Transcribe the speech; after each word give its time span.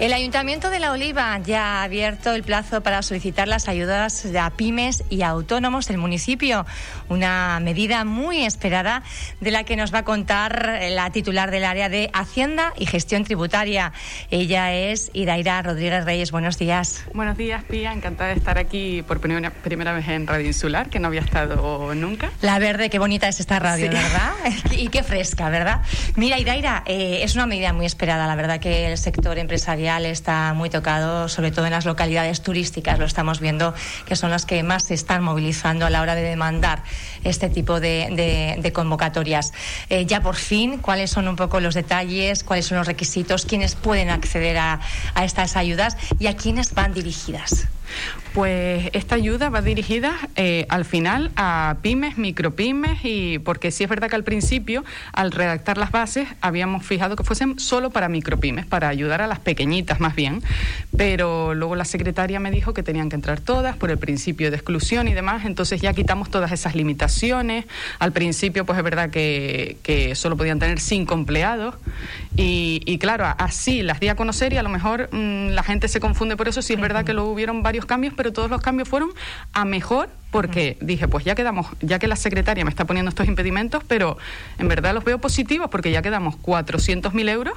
El 0.00 0.14
Ayuntamiento 0.14 0.70
de 0.70 0.78
La 0.78 0.92
Oliva 0.92 1.38
ya 1.40 1.62
ha 1.62 1.82
abierto 1.82 2.32
el 2.32 2.42
plazo 2.42 2.82
para 2.82 3.02
solicitar 3.02 3.48
las 3.48 3.68
ayudas 3.68 4.26
a 4.34 4.48
pymes 4.48 5.04
y 5.10 5.20
autónomos 5.20 5.88
del 5.88 5.98
municipio, 5.98 6.64
una 7.10 7.60
medida 7.60 8.06
muy 8.06 8.46
esperada 8.46 9.02
de 9.42 9.50
la 9.50 9.64
que 9.64 9.76
nos 9.76 9.92
va 9.92 9.98
a 9.98 10.04
contar 10.04 10.80
la 10.88 11.10
titular 11.10 11.50
del 11.50 11.64
área 11.64 11.90
de 11.90 12.08
Hacienda 12.14 12.72
y 12.78 12.86
Gestión 12.86 13.24
Tributaria. 13.24 13.92
Ella 14.30 14.72
es 14.72 15.10
Iraira 15.12 15.60
Rodríguez 15.60 16.06
Reyes. 16.06 16.30
Buenos 16.30 16.56
días. 16.56 17.04
Buenos 17.12 17.36
días, 17.36 17.62
Pía. 17.64 17.92
Encantada 17.92 18.30
de 18.30 18.36
estar 18.36 18.56
aquí 18.56 19.02
por 19.02 19.20
primera, 19.20 19.50
primera 19.50 19.92
vez 19.92 20.08
en 20.08 20.26
Radio 20.26 20.46
Insular, 20.46 20.88
que 20.88 20.98
no 20.98 21.08
había 21.08 21.20
estado 21.20 21.94
nunca. 21.94 22.30
La 22.40 22.58
verde, 22.58 22.88
qué 22.88 22.98
bonita 22.98 23.28
es 23.28 23.38
esta 23.38 23.58
radio, 23.58 23.90
¿verdad? 23.90 24.32
y 24.70 24.88
qué 24.88 25.02
fresca, 25.02 25.50
¿verdad? 25.50 25.82
Mira, 26.16 26.38
Iraira, 26.38 26.84
eh, 26.86 27.20
es 27.22 27.34
una 27.34 27.44
medida 27.44 27.74
muy 27.74 27.84
esperada. 27.84 28.26
La 28.26 28.34
verdad 28.34 28.60
que 28.60 28.90
el 28.90 28.96
sector 28.96 29.36
empresarial 29.36 29.89
está 29.98 30.54
muy 30.54 30.70
tocado, 30.70 31.28
sobre 31.28 31.50
todo 31.50 31.66
en 31.66 31.72
las 31.72 31.84
localidades 31.84 32.42
turísticas. 32.42 32.98
Lo 32.98 33.04
estamos 33.04 33.40
viendo 33.40 33.74
que 34.06 34.16
son 34.16 34.30
las 34.30 34.46
que 34.46 34.62
más 34.62 34.84
se 34.84 34.94
están 34.94 35.22
movilizando 35.22 35.86
a 35.86 35.90
la 35.90 36.00
hora 36.00 36.14
de 36.14 36.22
demandar 36.22 36.82
este 37.24 37.48
tipo 37.48 37.80
de, 37.80 38.70
convocatorias. 38.72 39.52
Eh, 39.88 40.06
ya 40.06 40.22
por 40.22 40.36
fin, 40.36 40.78
¿cuáles 40.78 41.10
son 41.10 41.28
un 41.28 41.36
poco 41.36 41.60
los 41.60 41.74
detalles? 41.74 42.44
¿Cuáles 42.44 42.66
son 42.66 42.78
los 42.78 42.86
requisitos? 42.86 43.44
¿Quiénes 43.46 43.74
pueden 43.74 44.10
acceder 44.10 44.58
a, 44.58 44.80
a 45.14 45.24
estas 45.24 45.56
ayudas 45.56 45.96
y 46.18 46.28
a 46.28 46.36
quiénes 46.36 46.72
van 46.74 46.94
dirigidas? 46.94 47.68
Pues 48.34 48.90
esta 48.92 49.16
ayuda 49.16 49.48
va 49.48 49.60
dirigida 49.60 50.16
eh, 50.36 50.66
al 50.68 50.84
final 50.84 51.32
a 51.34 51.76
pymes, 51.82 52.16
micropymes 52.16 53.00
y 53.02 53.40
porque 53.40 53.72
sí 53.72 53.82
es 53.82 53.90
verdad 53.90 54.08
que 54.08 54.16
al 54.16 54.24
principio, 54.24 54.84
al 55.12 55.32
redactar 55.32 55.78
las 55.78 55.90
bases, 55.90 56.28
habíamos 56.40 56.86
fijado 56.86 57.16
que 57.16 57.24
fuesen 57.24 57.58
solo 57.58 57.90
para 57.90 58.08
micropymes, 58.08 58.66
para 58.66 58.88
ayudar 58.88 59.20
a 59.20 59.26
las 59.26 59.40
pequeñitas 59.40 59.98
más 59.98 60.14
bien, 60.14 60.42
pero 60.96 61.54
luego 61.54 61.74
la 61.74 61.84
secretaria 61.84 62.38
me 62.38 62.52
dijo 62.52 62.72
que 62.72 62.82
tenían 62.82 63.08
que 63.08 63.16
entrar 63.16 63.40
todas 63.40 63.76
por 63.76 63.90
el 63.90 63.98
principio 63.98 64.50
de 64.50 64.56
exclusión 64.56 65.08
y 65.08 65.14
demás, 65.14 65.44
entonces 65.44 65.80
ya 65.80 65.92
quitamos 65.92 66.30
todas 66.30 66.52
esas 66.52 66.74
limitaciones. 66.74 67.64
Al 67.98 68.12
principio, 68.12 68.64
pues 68.64 68.78
es 68.78 68.84
verdad 68.84 69.10
que, 69.10 69.76
que 69.82 70.14
solo 70.14 70.36
podían 70.36 70.58
tener 70.58 70.78
cinco 70.78 71.14
empleados 71.14 71.74
y, 72.36 72.98
claro, 72.98 73.26
así 73.38 73.82
las 73.82 74.00
di 74.00 74.08
a 74.08 74.14
conocer 74.14 74.52
y 74.52 74.56
a 74.56 74.62
lo 74.62 74.70
mejor 74.70 75.10
mm, 75.12 75.48
la 75.48 75.62
gente 75.62 75.88
se 75.88 76.00
confunde 76.00 76.36
por 76.36 76.48
eso, 76.48 76.62
sí 76.62 76.72
es 76.72 76.80
verdad 76.80 77.04
que 77.04 77.12
luego 77.12 77.30
hubieron 77.30 77.62
varios 77.62 77.79
cambios, 77.84 78.14
pero 78.16 78.32
todos 78.32 78.50
los 78.50 78.60
cambios 78.60 78.88
fueron 78.88 79.10
a 79.52 79.64
mejor 79.64 80.08
porque 80.30 80.76
dije, 80.80 81.08
pues 81.08 81.24
ya 81.24 81.34
quedamos, 81.34 81.66
ya 81.80 81.98
que 81.98 82.06
la 82.06 82.16
secretaria 82.16 82.64
me 82.64 82.70
está 82.70 82.84
poniendo 82.84 83.08
estos 83.08 83.26
impedimentos, 83.26 83.82
pero 83.86 84.16
en 84.58 84.68
verdad 84.68 84.94
los 84.94 85.04
veo 85.04 85.18
positivos 85.18 85.70
porque 85.70 85.90
ya 85.90 86.02
quedamos 86.02 86.36
400.000 86.36 87.28
euros, 87.28 87.54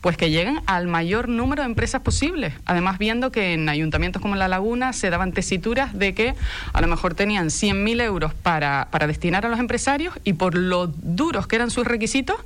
pues 0.00 0.16
que 0.16 0.30
lleguen 0.30 0.60
al 0.66 0.86
mayor 0.86 1.28
número 1.28 1.62
de 1.62 1.66
empresas 1.66 2.00
posibles. 2.00 2.54
Además, 2.64 2.98
viendo 2.98 3.30
que 3.30 3.52
en 3.52 3.68
ayuntamientos 3.68 4.22
como 4.22 4.36
La 4.36 4.48
Laguna 4.48 4.92
se 4.92 5.10
daban 5.10 5.32
tesituras 5.32 5.96
de 5.98 6.14
que 6.14 6.34
a 6.72 6.80
lo 6.80 6.86
mejor 6.86 7.14
tenían 7.14 7.48
100.000 7.48 8.02
euros 8.02 8.34
para, 8.34 8.88
para 8.90 9.06
destinar 9.06 9.44
a 9.44 9.48
los 9.50 9.60
empresarios 9.60 10.14
y 10.24 10.34
por 10.34 10.54
lo 10.54 10.86
duros 10.86 11.46
que 11.46 11.56
eran 11.56 11.70
sus 11.70 11.86
requisitos, 11.86 12.36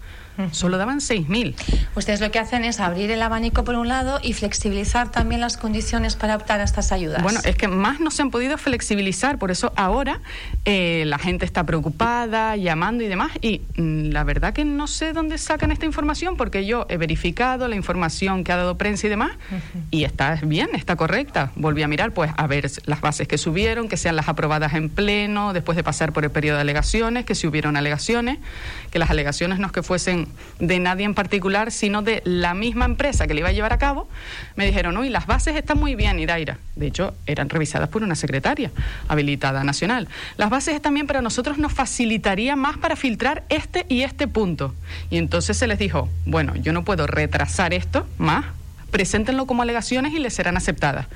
solo 0.53 0.79
daban 0.79 1.01
6.000. 1.01 1.55
Ustedes 1.95 2.21
lo 2.21 2.31
que 2.31 2.39
hacen 2.39 2.65
es 2.65 2.81
abrir 2.81 3.11
el 3.11 3.23
abanico 3.23 3.65
por 3.65 3.75
un 3.75 3.89
lado 3.89 4.21
y 4.23 4.33
flexibilizar 4.33 5.11
también 5.11 5.41
las 5.41 5.57
condiciones 5.57 6.17
para 6.17 6.37
optar 6.37 6.61
a 6.61 6.65
estas 6.65 6.93
ayudas. 6.93 7.23
Bueno, 7.23 7.41
es 7.45 7.57
que 7.57 7.69
más 7.69 8.01
no 8.01 8.11
se 8.11 8.23
han 8.23 8.31
podido 8.31 8.59
flexibilizar, 8.59 9.39
por 9.39 9.51
eso 9.51 9.73
ahora 9.77 10.21
eh, 10.65 11.05
la 11.07 11.19
gente 11.19 11.45
está 11.45 11.65
preocupada, 11.65 12.57
llamando 12.57 13.05
y 13.05 13.09
demás, 13.09 13.33
y 13.41 13.63
mm, 13.77 14.11
la 14.11 14.25
verdad 14.25 14.53
que 14.53 14.65
no 14.65 14.87
sé 14.87 15.13
dónde 15.13 15.39
sacan 15.39 15.73
esta 15.73 15.87
información, 15.87 16.37
porque 16.37 16.67
yo 16.67 16.87
he 16.89 16.97
verificado 16.97 17.69
la 17.69 17.77
información 17.77 18.45
que 18.45 18.53
ha 18.53 18.57
dado 18.57 18.79
prensa 18.79 19.07
y 19.07 19.11
demás, 19.11 19.33
y 19.91 20.05
está 20.05 20.39
bien, 20.43 20.69
está 20.75 20.97
correcta. 20.97 21.51
Volví 21.57 21.83
a 21.83 21.89
mirar, 21.89 22.13
pues, 22.13 22.31
a 22.37 22.47
ver 22.47 22.71
las 22.85 23.01
bases 23.01 23.27
que 23.27 23.39
subieron, 23.39 23.89
que 23.89 23.97
sean 23.97 24.17
las 24.17 24.29
aprobadas 24.29 24.75
en 24.75 24.89
pleno, 24.89 25.53
después 25.53 25.77
de 25.77 25.85
pasar 25.85 26.13
por 26.13 26.25
el 26.25 26.31
periodo 26.31 26.57
de 26.57 26.63
alegaciones, 26.63 27.25
que 27.25 27.35
si 27.35 27.47
hubieron 27.47 27.77
alegaciones, 27.77 28.39
que 28.91 28.99
las 28.99 29.11
alegaciones 29.11 29.59
no 29.59 29.67
es 29.67 29.73
que 29.73 29.83
fuesen 29.83 30.28
de 30.59 30.79
nadie 30.79 31.05
en 31.05 31.15
particular, 31.15 31.71
sino 31.73 32.03
de 32.03 32.23
la 32.25 32.55
misma 32.55 32.85
empresa 32.85 33.27
que 33.27 33.35
le 33.35 33.41
iba 33.41 33.49
a 33.49 33.53
llevar 33.53 33.73
a 33.73 33.79
cabo, 33.79 34.09
me 34.57 34.67
dijeron, 34.67 34.97
uy, 34.97 35.09
las 35.09 35.27
bases 35.27 35.57
están 35.57 35.79
muy 35.79 35.95
bien, 35.95 36.19
Iraira. 36.19 36.59
De 36.77 36.87
hecho, 36.87 37.15
eran 37.27 37.49
revisadas 37.49 37.89
por 37.89 38.03
una 38.03 38.15
secretaria 38.15 38.71
habilitada 39.09 39.65
nacional. 39.65 40.09
Las 40.37 40.51
bases 40.51 40.75
están 40.75 40.95
bien, 40.95 41.07
pero 41.07 41.21
a 41.21 41.23
nosotros 41.23 41.59
nos 41.59 41.73
facilitaría 41.73 42.57
más 42.57 42.79
para 42.79 42.97
filtrar 42.97 43.45
este 43.49 43.87
y 43.89 44.03
este 44.03 44.29
punto. 44.29 44.75
Y 45.11 45.19
entonces 45.19 45.57
se 45.57 45.67
les 45.67 45.79
dijo, 45.79 46.09
bueno, 46.25 46.55
yo 46.57 46.73
no 46.73 46.85
puedo 46.85 47.07
retrasar 47.07 47.73
esto 47.73 48.07
más 48.19 48.47
preséntenlo 48.91 49.47
como 49.47 49.63
alegaciones 49.63 50.13
y 50.13 50.19
les 50.19 50.35
serán 50.35 50.57
aceptadas. 50.57 51.07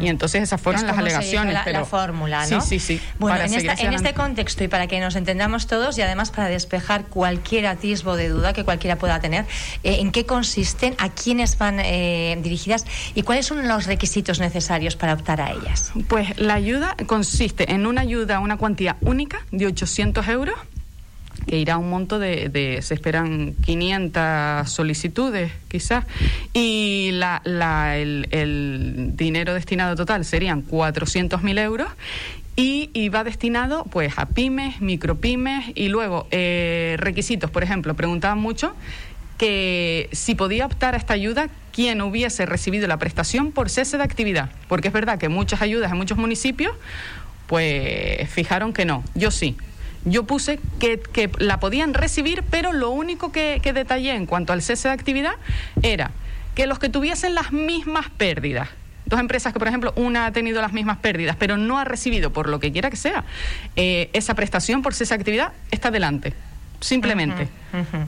Y 0.00 0.08
entonces 0.08 0.42
esas 0.42 0.60
fueron 0.60 0.86
las 0.86 0.96
alegaciones. 0.96 1.54
La, 1.54 1.64
pero... 1.64 1.80
la 1.80 1.84
fórmula, 1.84 2.46
¿no? 2.46 2.60
Sí, 2.60 2.78
sí, 2.78 2.98
sí. 2.98 3.02
Bueno, 3.18 3.40
en, 3.40 3.92
este 3.94 4.14
contexto 4.14 4.64
y 4.64 4.68
para 4.68 4.86
que 4.86 5.00
nos 5.00 5.16
entendamos 5.16 5.66
todos 5.66 5.98
y 5.98 6.02
además 6.02 6.30
para 6.30 6.48
despejar 6.48 7.04
cualquier 7.04 7.66
atisbo 7.66 8.16
de 8.16 8.28
duda 8.28 8.52
que 8.52 8.64
cualquiera 8.64 8.96
pueda 8.96 9.20
tener, 9.20 9.44
eh, 9.82 9.98
¿en 10.00 10.12
qué 10.12 10.26
consisten, 10.26 10.94
a 10.98 11.08
quiénes 11.10 11.58
van 11.58 11.80
eh, 11.80 12.38
dirigidas 12.42 12.84
y 13.14 13.22
cuáles 13.22 13.46
son 13.46 13.66
los 13.68 13.86
requisitos 13.86 14.40
necesarios 14.40 14.96
para 14.96 15.14
optar 15.14 15.40
a 15.40 15.50
ellas? 15.52 15.92
Pues 16.08 16.38
la 16.38 16.54
ayuda 16.54 16.96
consiste 17.06 17.72
en 17.72 17.86
una 17.86 18.02
ayuda, 18.02 18.40
una 18.40 18.56
cuantía 18.56 18.96
única 19.00 19.40
de 19.50 19.66
800 19.66 20.28
euros 20.28 20.56
que 21.46 21.58
irá 21.58 21.78
un 21.78 21.88
monto 21.88 22.18
de, 22.18 22.78
se 22.82 22.94
esperan 22.94 23.54
500 23.64 24.70
solicitudes 24.70 25.52
quizás, 25.68 26.04
y 26.52 27.10
la, 27.12 27.40
la, 27.44 27.96
el, 27.96 29.12
dinero 29.14 29.54
destinado 29.54 29.96
total 29.96 30.24
serían 30.24 30.66
400.000 30.66 31.60
euros 31.60 31.88
y, 32.56 33.08
va 33.10 33.22
destinado 33.22 33.84
pues 33.84 34.18
a 34.18 34.26
pymes, 34.26 34.80
micropymes 34.80 35.72
y 35.74 35.88
luego 35.88 36.26
eh, 36.30 36.96
requisitos, 36.98 37.50
por 37.50 37.62
ejemplo, 37.62 37.94
preguntaban 37.94 38.38
mucho 38.38 38.74
que 39.38 40.08
si 40.12 40.34
podía 40.34 40.64
optar 40.64 40.94
a 40.94 40.96
esta 40.96 41.12
ayuda 41.12 41.48
quien 41.72 42.00
hubiese 42.00 42.46
recibido 42.46 42.88
la 42.88 42.96
prestación 42.96 43.52
por 43.52 43.68
cese 43.68 43.98
de 43.98 44.02
actividad, 44.02 44.50
porque 44.68 44.88
es 44.88 44.94
verdad 44.94 45.18
que 45.18 45.28
muchas 45.28 45.60
ayudas 45.60 45.92
en 45.92 45.98
muchos 45.98 46.16
municipios 46.16 46.72
pues 47.46 48.28
fijaron 48.30 48.72
que 48.72 48.84
no, 48.84 49.04
yo 49.14 49.30
sí, 49.30 49.56
yo 50.06 50.24
puse 50.24 50.58
que, 50.78 51.30
la 51.38 51.60
podían 51.60 51.92
recibir, 51.92 52.42
pero 52.50 52.72
lo 52.72 52.90
único 52.90 53.32
que, 53.32 53.60
que 53.62 53.72
detallé 53.72 54.14
en 54.14 54.24
cuanto 54.26 54.52
al 54.52 54.62
cese 54.62 54.88
de 54.88 54.94
actividad 54.94 55.34
era 55.82 56.12
que 56.54 56.66
los 56.66 56.78
que 56.78 56.88
tuviesen 56.88 57.34
las 57.34 57.52
mismas 57.52 58.08
pérdidas, 58.16 58.68
dos 59.04 59.20
empresas 59.20 59.52
que, 59.52 59.58
por 59.58 59.68
ejemplo, 59.68 59.92
una 59.96 60.26
ha 60.26 60.32
tenido 60.32 60.62
las 60.62 60.72
mismas 60.72 60.98
pérdidas, 60.98 61.36
pero 61.36 61.58
no 61.58 61.78
ha 61.78 61.84
recibido, 61.84 62.32
por 62.32 62.48
lo 62.48 62.58
que 62.60 62.72
quiera 62.72 62.88
que 62.88 62.96
sea, 62.96 63.24
eh, 63.76 64.08
esa 64.14 64.34
prestación 64.34 64.80
por 64.80 64.94
cese 64.94 65.14
de 65.14 65.20
actividad, 65.20 65.52
está 65.70 65.88
adelante 65.88 66.32
simplemente. 66.80 67.48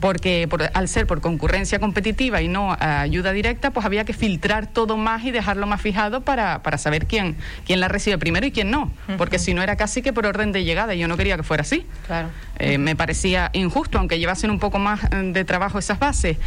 Porque 0.01 0.47
al 0.73 0.87
ser 0.87 1.05
por 1.05 1.21
concurrencia 1.21 1.79
competitiva 1.79 2.41
y 2.41 2.47
no 2.47 2.75
ayuda 2.79 3.31
directa, 3.31 3.71
pues 3.71 3.85
había 3.85 4.03
que 4.03 4.13
filtrar 4.13 4.67
todo 4.67 4.97
más 4.97 5.23
y 5.23 5.31
dejarlo 5.31 5.67
más 5.67 5.81
fijado 5.81 6.21
para, 6.21 6.63
para 6.63 6.77
saber 6.77 7.05
quién, 7.05 7.35
quién 7.65 7.79
la 7.79 7.87
recibe 7.87 8.17
primero 8.17 8.45
y 8.45 8.51
quién 8.51 8.71
no. 8.71 8.91
Porque 9.17 9.39
si 9.39 9.53
no 9.53 9.61
era 9.61 9.75
casi 9.75 10.01
que 10.01 10.13
por 10.13 10.25
orden 10.25 10.51
de 10.51 10.63
llegada 10.63 10.95
y 10.95 10.99
yo 10.99 11.07
no 11.07 11.17
quería 11.17 11.37
que 11.37 11.43
fuera 11.43 11.61
así. 11.61 11.85
Claro. 12.07 12.29
Eh, 12.59 12.77
me 12.77 12.95
parecía 12.95 13.49
injusto, 13.53 13.97
aunque 13.97 14.19
llevasen 14.19 14.51
un 14.51 14.59
poco 14.59 14.79
más 14.79 15.01
eh, 15.05 15.31
de 15.33 15.45
trabajo 15.45 15.79
esas 15.79 15.97
bases. 15.97 16.37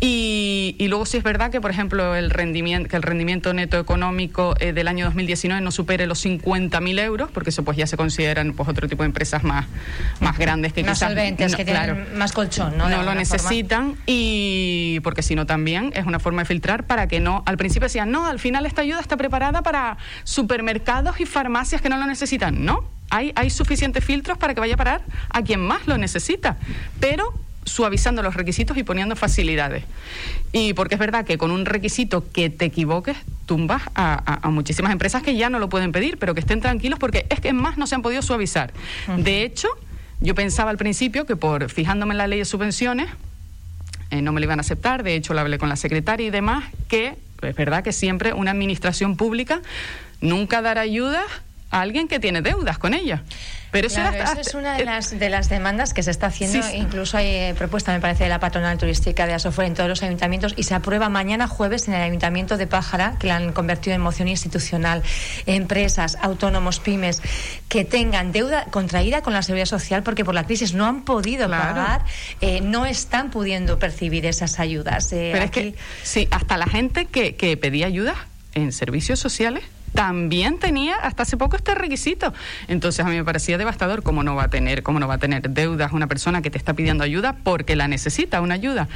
Y, 0.00 0.74
y 0.78 0.88
luego 0.88 1.06
sí 1.06 1.16
es 1.16 1.22
verdad 1.22 1.50
que, 1.50 1.60
por 1.60 1.70
ejemplo, 1.70 2.16
el 2.16 2.30
rendimiento, 2.30 2.88
que 2.88 2.96
el 2.96 3.02
rendimiento 3.02 3.54
neto 3.54 3.78
económico 3.78 4.54
eh, 4.58 4.72
del 4.72 4.88
año 4.88 5.04
2019 5.04 5.60
no 5.62 5.70
supere 5.70 6.06
los 6.06 6.24
50.000 6.24 7.00
euros, 7.00 7.30
porque 7.30 7.50
eso 7.50 7.62
pues 7.64 7.76
ya 7.76 7.86
se 7.86 7.96
consideran 7.96 8.52
pues 8.52 8.68
otro 8.68 8.88
tipo 8.88 9.04
de 9.04 9.06
empresas 9.06 9.44
más, 9.44 9.66
más 10.18 10.36
grandes 10.38 10.72
que 10.72 10.82
más 10.82 10.98
solventes, 10.98 11.54
que 11.54 11.64
tienen 11.64 12.18
más 12.18 12.32
¿no? 12.68 12.88
No 12.90 13.02
lo 13.02 13.14
necesitan 13.14 13.96
y 14.06 15.00
porque 15.02 15.22
si 15.22 15.34
no 15.34 15.46
también 15.46 15.92
es 15.94 16.04
una 16.04 16.18
forma 16.18 16.42
de 16.42 16.46
filtrar 16.46 16.84
para 16.84 17.08
que 17.08 17.20
no, 17.20 17.42
al 17.46 17.56
principio 17.56 17.86
decían, 17.86 18.10
no, 18.10 18.26
al 18.26 18.38
final 18.38 18.66
esta 18.66 18.82
ayuda 18.82 19.00
está 19.00 19.16
preparada 19.16 19.62
para 19.62 19.96
supermercados 20.24 21.20
y 21.20 21.26
farmacias 21.26 21.80
que 21.80 21.88
no 21.88 21.96
lo 21.96 22.06
necesitan. 22.06 22.64
No, 22.64 22.84
hay, 23.08 23.32
hay 23.36 23.48
suficientes 23.48 24.04
filtros 24.04 24.36
para 24.36 24.54
que 24.54 24.60
vaya 24.60 24.74
a 24.74 24.76
parar 24.76 25.02
a 25.30 25.42
quien 25.42 25.60
más 25.60 25.86
lo 25.86 25.96
necesita, 25.96 26.58
pero 26.98 27.32
suavizando 27.64 28.22
los 28.22 28.34
requisitos 28.34 28.76
y 28.76 28.82
poniendo 28.82 29.16
facilidades. 29.16 29.84
Y 30.52 30.74
porque 30.74 30.94
es 30.96 30.98
verdad 30.98 31.24
que 31.24 31.38
con 31.38 31.50
un 31.50 31.66
requisito 31.66 32.30
que 32.30 32.50
te 32.50 32.66
equivoques, 32.66 33.16
tumbas 33.46 33.82
a, 33.94 34.48
muchísimas 34.50 34.92
empresas 34.92 35.22
que 35.22 35.36
ya 35.36 35.50
no 35.50 35.58
lo 35.58 35.68
pueden 35.68 35.92
pedir, 35.92 36.18
pero 36.18 36.34
que 36.34 36.40
estén 36.40 36.60
tranquilos 36.60 36.98
porque 36.98 37.26
es 37.30 37.40
que 37.40 37.52
más 37.52 37.78
no 37.78 37.86
se 37.86 37.94
han 37.94 38.02
podido 38.02 38.22
suavizar. 38.22 38.72
De 39.16 39.42
hecho, 39.42 39.68
yo 40.20 40.34
pensaba 40.34 40.70
al 40.70 40.76
principio 40.76 41.26
que 41.26 41.36
por 41.36 41.70
fijándome 41.70 42.14
en 42.14 42.18
la 42.18 42.26
ley 42.26 42.38
de 42.38 42.44
subvenciones, 42.44 43.08
eh, 44.10 44.22
no 44.22 44.32
me 44.32 44.40
lo 44.40 44.44
iban 44.44 44.58
a 44.58 44.62
aceptar, 44.62 45.02
de 45.02 45.14
hecho 45.14 45.34
lo 45.34 45.40
hablé 45.40 45.58
con 45.58 45.68
la 45.68 45.76
secretaria 45.76 46.26
y 46.26 46.30
demás, 46.30 46.64
que 46.88 47.16
es 47.42 47.56
verdad 47.56 47.82
que 47.82 47.92
siempre 47.92 48.32
una 48.32 48.50
administración 48.50 49.16
pública 49.16 49.62
nunca 50.20 50.60
dará 50.62 50.82
ayuda 50.82 51.22
a 51.70 51.80
alguien 51.80 52.08
que 52.08 52.20
tiene 52.20 52.42
deudas 52.42 52.78
con 52.78 52.94
ella. 52.94 53.22
Pero 53.70 53.86
eso 53.86 54.00
es 54.40 54.54
una 54.54 54.76
de 54.76 54.84
las, 54.84 55.16
de 55.16 55.30
las 55.30 55.48
demandas 55.48 55.94
que 55.94 56.02
se 56.02 56.10
está 56.10 56.26
haciendo. 56.26 56.58
Incluso 56.74 57.16
hay 57.16 57.26
eh, 57.26 57.54
propuesta, 57.56 57.92
me 57.92 58.00
parece, 58.00 58.24
de 58.24 58.30
la 58.30 58.40
patronal 58.40 58.78
turística 58.78 59.26
de 59.26 59.34
Asofor 59.34 59.64
en 59.64 59.74
todos 59.74 59.88
los 59.88 60.02
ayuntamientos 60.02 60.54
y 60.56 60.64
se 60.64 60.74
aprueba 60.74 61.08
mañana 61.08 61.46
jueves 61.46 61.86
en 61.86 61.94
el 61.94 62.02
ayuntamiento 62.02 62.56
de 62.56 62.66
Pájara, 62.66 63.14
que 63.18 63.28
la 63.28 63.36
han 63.36 63.52
convertido 63.52 63.94
en 63.94 64.02
moción 64.02 64.26
institucional. 64.26 65.02
Empresas, 65.46 66.18
autónomos, 66.20 66.80
pymes, 66.80 67.22
que 67.68 67.84
tengan 67.84 68.32
deuda 68.32 68.64
contraída 68.66 69.22
con 69.22 69.32
la 69.32 69.42
seguridad 69.42 69.66
social 69.66 70.02
porque 70.02 70.24
por 70.24 70.34
la 70.34 70.44
crisis 70.44 70.74
no 70.74 70.86
han 70.86 71.04
podido 71.04 71.48
pagar, 71.48 72.04
eh, 72.40 72.60
no 72.60 72.86
están 72.86 73.30
pudiendo 73.30 73.78
percibir 73.78 74.26
esas 74.26 74.58
ayudas. 74.58 75.12
Eh, 75.12 75.30
Pero 75.32 75.44
es 75.44 75.50
que, 75.52 75.74
sí, 76.02 76.26
hasta 76.32 76.56
la 76.58 76.66
gente 76.66 77.04
que, 77.04 77.36
que 77.36 77.56
pedía 77.56 77.86
ayuda 77.86 78.14
en 78.54 78.72
servicios 78.72 79.20
sociales 79.20 79.62
también 79.94 80.58
tenía 80.58 80.94
hasta 80.96 81.22
hace 81.22 81.36
poco 81.36 81.56
este 81.56 81.74
requisito. 81.74 82.32
Entonces 82.68 83.04
a 83.04 83.08
mí 83.08 83.16
me 83.16 83.24
parecía 83.24 83.58
devastador 83.58 84.02
cómo 84.02 84.22
no 84.22 84.34
va 84.34 84.44
a 84.44 84.48
tener, 84.48 84.82
cómo 84.82 85.00
no 85.00 85.08
va 85.08 85.14
a 85.14 85.18
tener 85.18 85.50
deudas 85.50 85.92
una 85.92 86.06
persona 86.06 86.42
que 86.42 86.50
te 86.50 86.58
está 86.58 86.74
pidiendo 86.74 87.04
ayuda 87.04 87.36
porque 87.42 87.76
la 87.76 87.88
necesita 87.88 88.40
una 88.40 88.54
ayuda. 88.54 88.88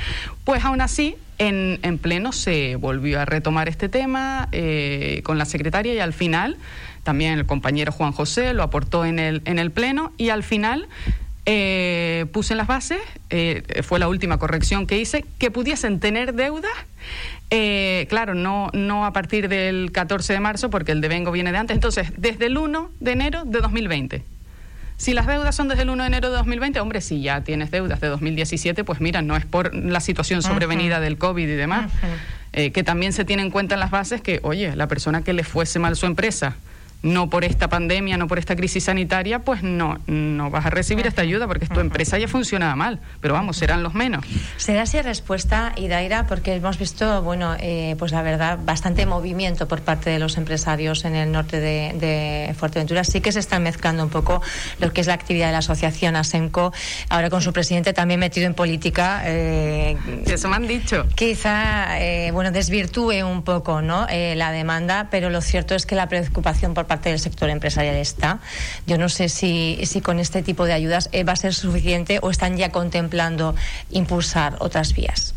Pues 0.44 0.64
aún 0.64 0.80
así, 0.80 1.16
en, 1.38 1.80
en 1.82 1.98
pleno 1.98 2.32
se 2.32 2.76
volvió 2.76 3.20
a 3.20 3.24
retomar 3.24 3.68
este 3.68 3.88
tema 3.88 4.48
eh, 4.52 5.20
con 5.24 5.38
la 5.38 5.44
secretaria 5.44 5.94
y 5.94 5.98
al 5.98 6.12
final 6.12 6.56
también 7.02 7.38
el 7.38 7.46
compañero 7.46 7.92
Juan 7.92 8.12
José 8.12 8.54
lo 8.54 8.62
aportó 8.62 9.04
en 9.04 9.18
el, 9.18 9.42
en 9.44 9.58
el 9.58 9.70
pleno 9.70 10.12
y 10.16 10.30
al 10.30 10.42
final 10.42 10.88
eh, 11.46 12.26
puse 12.32 12.54
en 12.54 12.58
las 12.58 12.66
bases, 12.66 13.00
eh, 13.30 13.82
fue 13.82 13.98
la 13.98 14.08
última 14.08 14.38
corrección 14.38 14.86
que 14.86 14.98
hice, 14.98 15.24
que 15.38 15.50
pudiesen 15.50 16.00
tener 16.00 16.34
deudas 16.34 16.72
eh, 17.50 18.06
claro, 18.08 18.34
no, 18.34 18.70
no 18.72 19.06
a 19.06 19.12
partir 19.12 19.48
del 19.48 19.92
14 19.92 20.32
de 20.32 20.40
marzo, 20.40 20.70
porque 20.70 20.92
el 20.92 21.00
devengo 21.00 21.30
viene 21.30 21.52
de 21.52 21.58
antes. 21.58 21.74
Entonces, 21.74 22.12
desde 22.16 22.46
el 22.46 22.58
1 22.58 22.90
de 23.00 23.12
enero 23.12 23.44
de 23.44 23.60
2020. 23.60 24.24
Si 24.96 25.12
las 25.12 25.26
deudas 25.26 25.54
son 25.54 25.68
desde 25.68 25.82
el 25.82 25.90
1 25.90 26.02
de 26.04 26.06
enero 26.06 26.30
de 26.30 26.36
2020, 26.36 26.80
hombre, 26.80 27.00
si 27.00 27.20
ya 27.20 27.42
tienes 27.42 27.70
deudas 27.70 28.00
de 28.00 28.08
2017, 28.08 28.84
pues 28.84 29.00
mira, 29.00 29.22
no 29.22 29.36
es 29.36 29.44
por 29.44 29.74
la 29.74 30.00
situación 30.00 30.40
sobrevenida 30.42 31.00
del 31.00 31.18
COVID 31.18 31.48
y 31.48 31.54
demás, 31.54 31.90
eh, 32.52 32.70
que 32.70 32.84
también 32.84 33.12
se 33.12 33.24
tiene 33.24 33.42
en 33.42 33.50
cuenta 33.50 33.74
en 33.74 33.80
las 33.80 33.90
bases 33.90 34.20
que, 34.20 34.38
oye, 34.44 34.74
la 34.76 34.86
persona 34.86 35.22
que 35.22 35.32
le 35.32 35.42
fuese 35.42 35.80
mal 35.80 35.96
su 35.96 36.06
empresa, 36.06 36.56
no 37.04 37.28
por 37.28 37.44
esta 37.44 37.68
pandemia, 37.68 38.16
no 38.16 38.26
por 38.26 38.38
esta 38.38 38.56
crisis 38.56 38.84
sanitaria, 38.84 39.40
pues 39.40 39.62
no, 39.62 40.00
no 40.06 40.50
vas 40.50 40.66
a 40.66 40.70
recibir 40.70 41.06
esta 41.06 41.22
ayuda 41.22 41.46
porque 41.46 41.66
tu 41.66 41.80
empresa 41.80 42.18
ya 42.18 42.26
funcionaba 42.26 42.74
mal, 42.74 42.98
pero 43.20 43.34
vamos, 43.34 43.58
serán 43.58 43.82
los 43.82 43.94
menos. 43.94 44.24
Se 44.56 44.72
da 44.72 44.82
así 44.82 45.00
respuesta, 45.02 45.72
Idaira, 45.76 46.26
porque 46.26 46.54
hemos 46.54 46.78
visto, 46.78 47.22
bueno, 47.22 47.54
eh, 47.60 47.94
pues 47.98 48.10
la 48.10 48.22
verdad, 48.22 48.58
bastante 48.64 49.04
movimiento 49.04 49.68
por 49.68 49.82
parte 49.82 50.08
de 50.10 50.18
los 50.18 50.38
empresarios 50.38 51.04
en 51.04 51.14
el 51.14 51.30
norte 51.30 51.60
de, 51.60 52.54
Fuerteventura. 52.58 53.04
Sí 53.04 53.20
que 53.20 53.32
se 53.32 53.40
están 53.40 53.62
mezclando 53.62 54.02
un 54.02 54.10
poco 54.10 54.40
lo 54.78 54.92
que 54.92 55.00
es 55.00 55.06
la 55.06 55.14
actividad 55.14 55.46
de 55.46 55.52
la 55.52 55.58
asociación 55.58 56.16
ASEMCO, 56.16 56.72
ahora 57.08 57.30
con 57.30 57.42
su 57.42 57.52
presidente 57.52 57.92
también 57.92 58.20
metido 58.20 58.46
en 58.46 58.54
política. 58.54 59.22
Eh, 59.24 59.96
Eso 60.26 60.48
me 60.48 60.56
han 60.56 60.66
dicho. 60.66 61.06
Quizá, 61.14 62.00
eh, 62.00 62.30
bueno, 62.32 62.50
desvirtúe 62.50 63.24
un 63.24 63.42
poco 63.42 63.82
¿no? 63.82 64.06
Eh, 64.08 64.34
la 64.36 64.52
demanda, 64.52 65.08
pero 65.10 65.30
lo 65.30 65.40
cierto 65.40 65.74
es 65.74 65.86
que 65.86 65.94
la 65.94 66.08
preocupación 66.08 66.74
por 66.74 66.86
parte 66.86 66.93
parte 66.94 67.10
del 67.10 67.18
sector 67.18 67.50
empresarial 67.50 67.96
está. 67.96 68.38
Yo 68.86 68.98
no 68.98 69.08
sé 69.08 69.28
si, 69.28 69.80
si 69.82 70.00
con 70.00 70.20
este 70.20 70.42
tipo 70.44 70.64
de 70.64 70.74
ayudas 70.74 71.08
eh, 71.10 71.24
va 71.24 71.32
a 71.32 71.36
ser 71.36 71.52
suficiente 71.52 72.20
o 72.22 72.30
están 72.30 72.56
ya 72.56 72.70
contemplando 72.70 73.56
impulsar 73.90 74.54
otras 74.60 74.94
vías. 74.94 75.34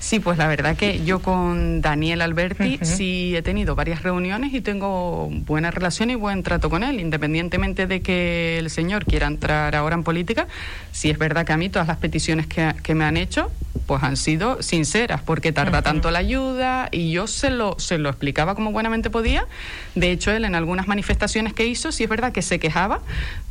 Sí, 0.00 0.18
pues 0.18 0.36
la 0.36 0.48
verdad 0.48 0.76
que 0.76 1.04
yo 1.04 1.20
con 1.20 1.80
Daniel 1.80 2.22
Alberti 2.22 2.78
sí 2.82 3.36
he 3.36 3.42
tenido 3.42 3.76
varias 3.76 4.02
reuniones 4.02 4.52
y 4.52 4.60
tengo 4.60 5.28
buena 5.30 5.70
relación 5.70 6.10
y 6.10 6.16
buen 6.16 6.42
trato 6.42 6.70
con 6.70 6.82
él, 6.82 6.98
independientemente 6.98 7.86
de 7.86 8.00
que 8.00 8.58
el 8.58 8.68
señor 8.70 9.04
quiera 9.04 9.28
entrar 9.28 9.76
ahora 9.76 9.94
en 9.94 10.02
política. 10.02 10.48
Sí 10.90 11.10
es 11.10 11.18
verdad 11.18 11.46
que 11.46 11.52
a 11.52 11.56
mí 11.56 11.68
todas 11.68 11.86
las 11.86 11.98
peticiones 11.98 12.48
que, 12.48 12.74
que 12.82 12.94
me 12.96 13.04
han 13.04 13.16
hecho 13.16 13.50
pues 13.86 14.02
han 14.02 14.16
sido 14.16 14.62
sinceras, 14.62 15.20
porque 15.20 15.52
tarda 15.52 15.82
tanto 15.82 16.10
la 16.10 16.20
ayuda 16.20 16.88
y 16.90 17.10
yo 17.12 17.26
se 17.26 17.50
lo, 17.50 17.78
se 17.78 17.98
lo 17.98 18.08
explicaba 18.08 18.54
como 18.54 18.72
buenamente 18.72 19.10
podía. 19.10 19.46
De 19.94 20.10
hecho, 20.10 20.30
él 20.30 20.44
en 20.44 20.54
algunas 20.54 20.88
manifestaciones 20.88 21.52
que 21.52 21.66
hizo, 21.66 21.92
sí 21.92 22.04
es 22.04 22.10
verdad 22.10 22.32
que 22.32 22.42
se 22.42 22.58
quejaba, 22.58 23.00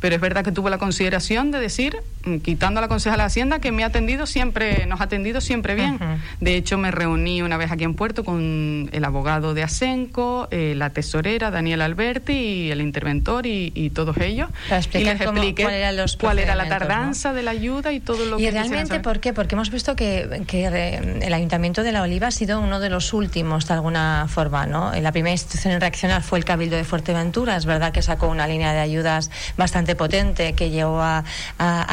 pero 0.00 0.14
es 0.14 0.20
verdad 0.20 0.44
que 0.44 0.52
tuvo 0.52 0.70
la 0.70 0.78
consideración 0.78 1.50
de 1.50 1.60
decir, 1.60 1.96
mm, 2.24 2.38
quitando 2.38 2.78
a 2.78 2.80
la 2.80 2.88
concejala 2.88 3.24
de 3.24 3.26
Hacienda, 3.28 3.58
que 3.58 3.72
me 3.72 3.84
ha 3.84 3.86
atendido 3.86 4.26
siempre, 4.26 4.86
nos 4.86 5.00
ha 5.00 5.04
atendido 5.04 5.40
siempre 5.40 5.74
bien. 5.74 5.98
De 6.40 6.56
hecho, 6.56 6.78
me 6.78 6.90
reuní 6.90 7.42
una 7.42 7.56
vez 7.56 7.70
aquí 7.70 7.84
en 7.84 7.94
Puerto 7.94 8.24
con 8.24 8.88
el 8.92 9.04
abogado 9.04 9.54
de 9.54 9.62
Asenco, 9.62 10.48
eh, 10.50 10.74
la 10.76 10.90
tesorera, 10.90 11.50
Daniel 11.50 11.80
Alberti, 11.82 12.32
y 12.32 12.70
el 12.70 12.80
interventor 12.80 13.46
y, 13.46 13.90
todos 13.94 14.16
ellos. 14.18 14.48
y 14.94 15.04
les 15.04 15.20
expliqué 15.20 15.64
cuál, 16.18 16.38
era 16.38 16.54
la 16.56 16.68
tardanza 16.68 17.32
de 17.32 17.42
la 17.42 17.52
ayuda 17.52 17.92
y 17.92 18.00
todo 18.00 18.24
lo 18.24 18.36
que 18.36 18.44
¿Y 18.44 18.50
realmente 18.50 19.00
por 19.00 19.20
qué? 19.20 19.32
Porque 19.32 19.54
hemos 19.54 19.70
visto 19.70 19.94
que, 19.94 20.13
el 20.22 21.34
Ayuntamiento 21.34 21.82
de 21.82 21.92
La 21.92 22.02
Oliva 22.02 22.28
ha 22.28 22.30
sido 22.30 22.60
uno 22.60 22.80
de 22.80 22.90
los 22.90 23.12
últimos, 23.12 23.66
de 23.66 23.74
alguna 23.74 24.26
forma, 24.28 24.66
¿no? 24.66 24.92
La 24.94 25.12
primera 25.12 25.32
institución 25.32 25.74
en 25.74 25.80
reaccionar 25.80 26.22
fue 26.22 26.38
el 26.38 26.44
Cabildo 26.44 26.76
de 26.76 26.84
Fuerteventura. 26.84 27.56
Es 27.56 27.66
verdad 27.66 27.92
que 27.92 28.02
sacó 28.02 28.28
una 28.28 28.46
línea 28.46 28.72
de 28.72 28.80
ayudas 28.80 29.30
bastante 29.56 29.96
potente 29.96 30.54
que 30.54 30.70
llevó 30.70 31.00
a, 31.02 31.24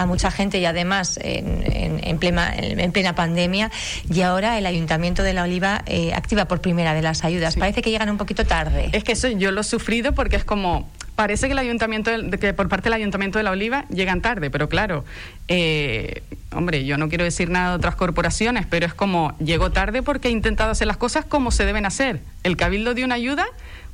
mucha 0.07 0.31
gente 0.31 0.59
y 0.59 0.65
además 0.65 1.19
en, 1.21 2.18
plena, 2.18 2.53
en 2.56 2.91
plena 2.91 3.15
pandemia 3.15 3.71
y 4.09 4.21
ahora 4.21 4.57
el 4.57 4.65
Ayuntamiento 4.65 5.23
de 5.23 5.33
La 5.33 5.44
Oliva 5.44 5.83
eh, 5.85 6.13
activa 6.13 6.45
por 6.45 6.62
primera 6.62 6.94
de 6.94 7.01
las 7.01 7.23
ayudas. 7.23 7.56
Parece 7.56 7.81
que 7.81 7.91
llegan 7.91 8.09
un 8.09 8.18
poquito 8.18 8.45
tarde. 8.45 8.89
Es 8.91 9.03
que 9.03 9.13
eso 9.13 9.27
yo 9.29 9.51
lo 9.51 9.62
he 9.62 9.63
sufrido 9.63 10.13
porque 10.13 10.35
es 10.35 10.44
como 10.44 10.89
parece 11.21 11.45
que 11.45 11.53
el 11.53 11.59
ayuntamiento 11.59 12.09
que 12.39 12.51
por 12.56 12.68
parte 12.68 12.85
del 12.85 12.94
ayuntamiento 12.94 13.38
de 13.38 13.44
la 13.44 13.51
Oliva 13.51 13.85
llegan 13.89 14.23
tarde, 14.23 14.50
pero 14.50 14.69
claro, 14.69 15.06
eh, 15.47 16.23
hombre, 16.51 16.83
yo 16.83 16.97
no 16.97 17.09
quiero 17.09 17.23
decir 17.23 17.51
nada 17.51 17.69
de 17.69 17.75
otras 17.75 17.94
corporaciones, 17.94 18.65
pero 18.68 18.88
es 18.88 18.95
como 18.95 19.38
llegó 19.38 19.71
tarde 19.71 20.01
porque 20.01 20.29
he 20.29 20.31
intentado 20.31 20.71
hacer 20.71 20.88
las 20.88 20.97
cosas 20.97 21.23
como 21.23 21.51
se 21.51 21.63
deben 21.63 21.85
hacer. 21.85 22.21
El 22.41 22.57
cabildo 22.57 22.95
dio 22.95 23.06
una 23.06 23.13
ayuda 23.13 23.45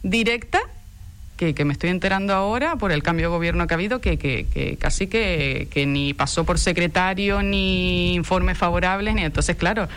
directa 0.03 0.61
que, 1.35 1.65
me 1.65 1.73
estoy 1.73 1.89
enterando 1.89 2.33
ahora 2.33 2.77
por 2.77 2.93
el 2.93 3.03
cambio 3.03 3.25
de 3.25 3.35
gobierno 3.35 3.67
que 3.67 3.73
ha 3.73 3.75
habido, 3.75 3.99
que, 3.99 4.17
que, 4.17 4.77
casi 4.79 5.07
que, 5.07 5.83
ni 5.85 6.13
pasó 6.13 6.45
por 6.45 6.59
secretario, 6.59 7.41
ni 7.41 8.13
informes 8.13 8.57
favorables, 8.57 9.15
ni 9.15 9.23
entonces, 9.23 9.57
claro, 9.57 9.89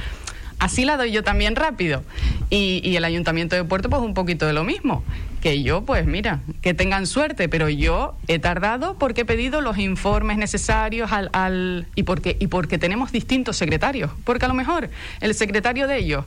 así 0.59 0.85
la 0.85 0.97
doy 0.97 1.13
yo 1.13 1.23
también 1.23 1.55
rápido. 1.55 2.03
Y, 2.51 2.81
y, 2.83 2.97
el 2.97 3.05
ayuntamiento 3.05 3.55
de 3.55 3.63
Puerto, 3.63 3.89
pues 3.89 4.03
un 4.03 4.15
poquito 4.15 4.49
de 4.49 4.53
lo 4.53 4.65
mismo. 4.65 5.05
Que 5.41 5.63
yo, 5.63 5.83
pues 5.83 6.07
mira, 6.07 6.41
que 6.61 6.75
tengan 6.75 7.07
suerte, 7.07 7.49
pero 7.49 7.69
yo 7.69 8.15
he 8.29 8.39
tardado 8.39 8.99
porque 8.99 9.23
he 9.23 9.25
pedido 9.25 9.61
los 9.61 9.79
informes 9.79 10.37
necesarios 10.37 11.13
al, 11.13 11.31
al 11.33 11.87
y 11.95 12.03
porque 12.03 12.37
y 12.39 12.49
porque 12.49 12.79
tenemos 12.79 13.11
distintos 13.11 13.57
secretarios, 13.57 14.11
porque 14.25 14.45
a 14.45 14.49
lo 14.49 14.55
mejor 14.55 14.91
el 15.21 15.35
secretario 15.35 15.87
de 15.87 15.99
ellos 15.99 16.25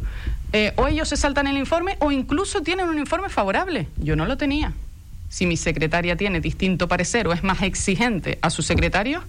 eh, 0.51 0.74
o 0.75 0.88
ellos 0.88 1.10
se 1.10 1.17
saltan 1.17 1.48
el 1.48 1.58
informe 1.58 1.96
o 2.00 2.12
incluso 2.12 2.62
tienen 2.62 2.88
un 2.89 3.00
informe 3.00 3.29
favorable. 3.29 3.88
Yo 3.98 4.15
no 4.15 4.25
lo 4.25 4.38
tenía 4.38 4.74
si 5.34 5.48
mi 5.48 5.58
secretaria 5.58 6.16
tiene 6.16 6.42
distinto 6.42 6.88
parecer 6.88 7.28
o 7.28 7.34
es 7.34 7.44
más 7.44 7.63
exigente 7.63 8.38
a 8.44 8.52
su 8.52 8.62
secretario, 8.62 9.24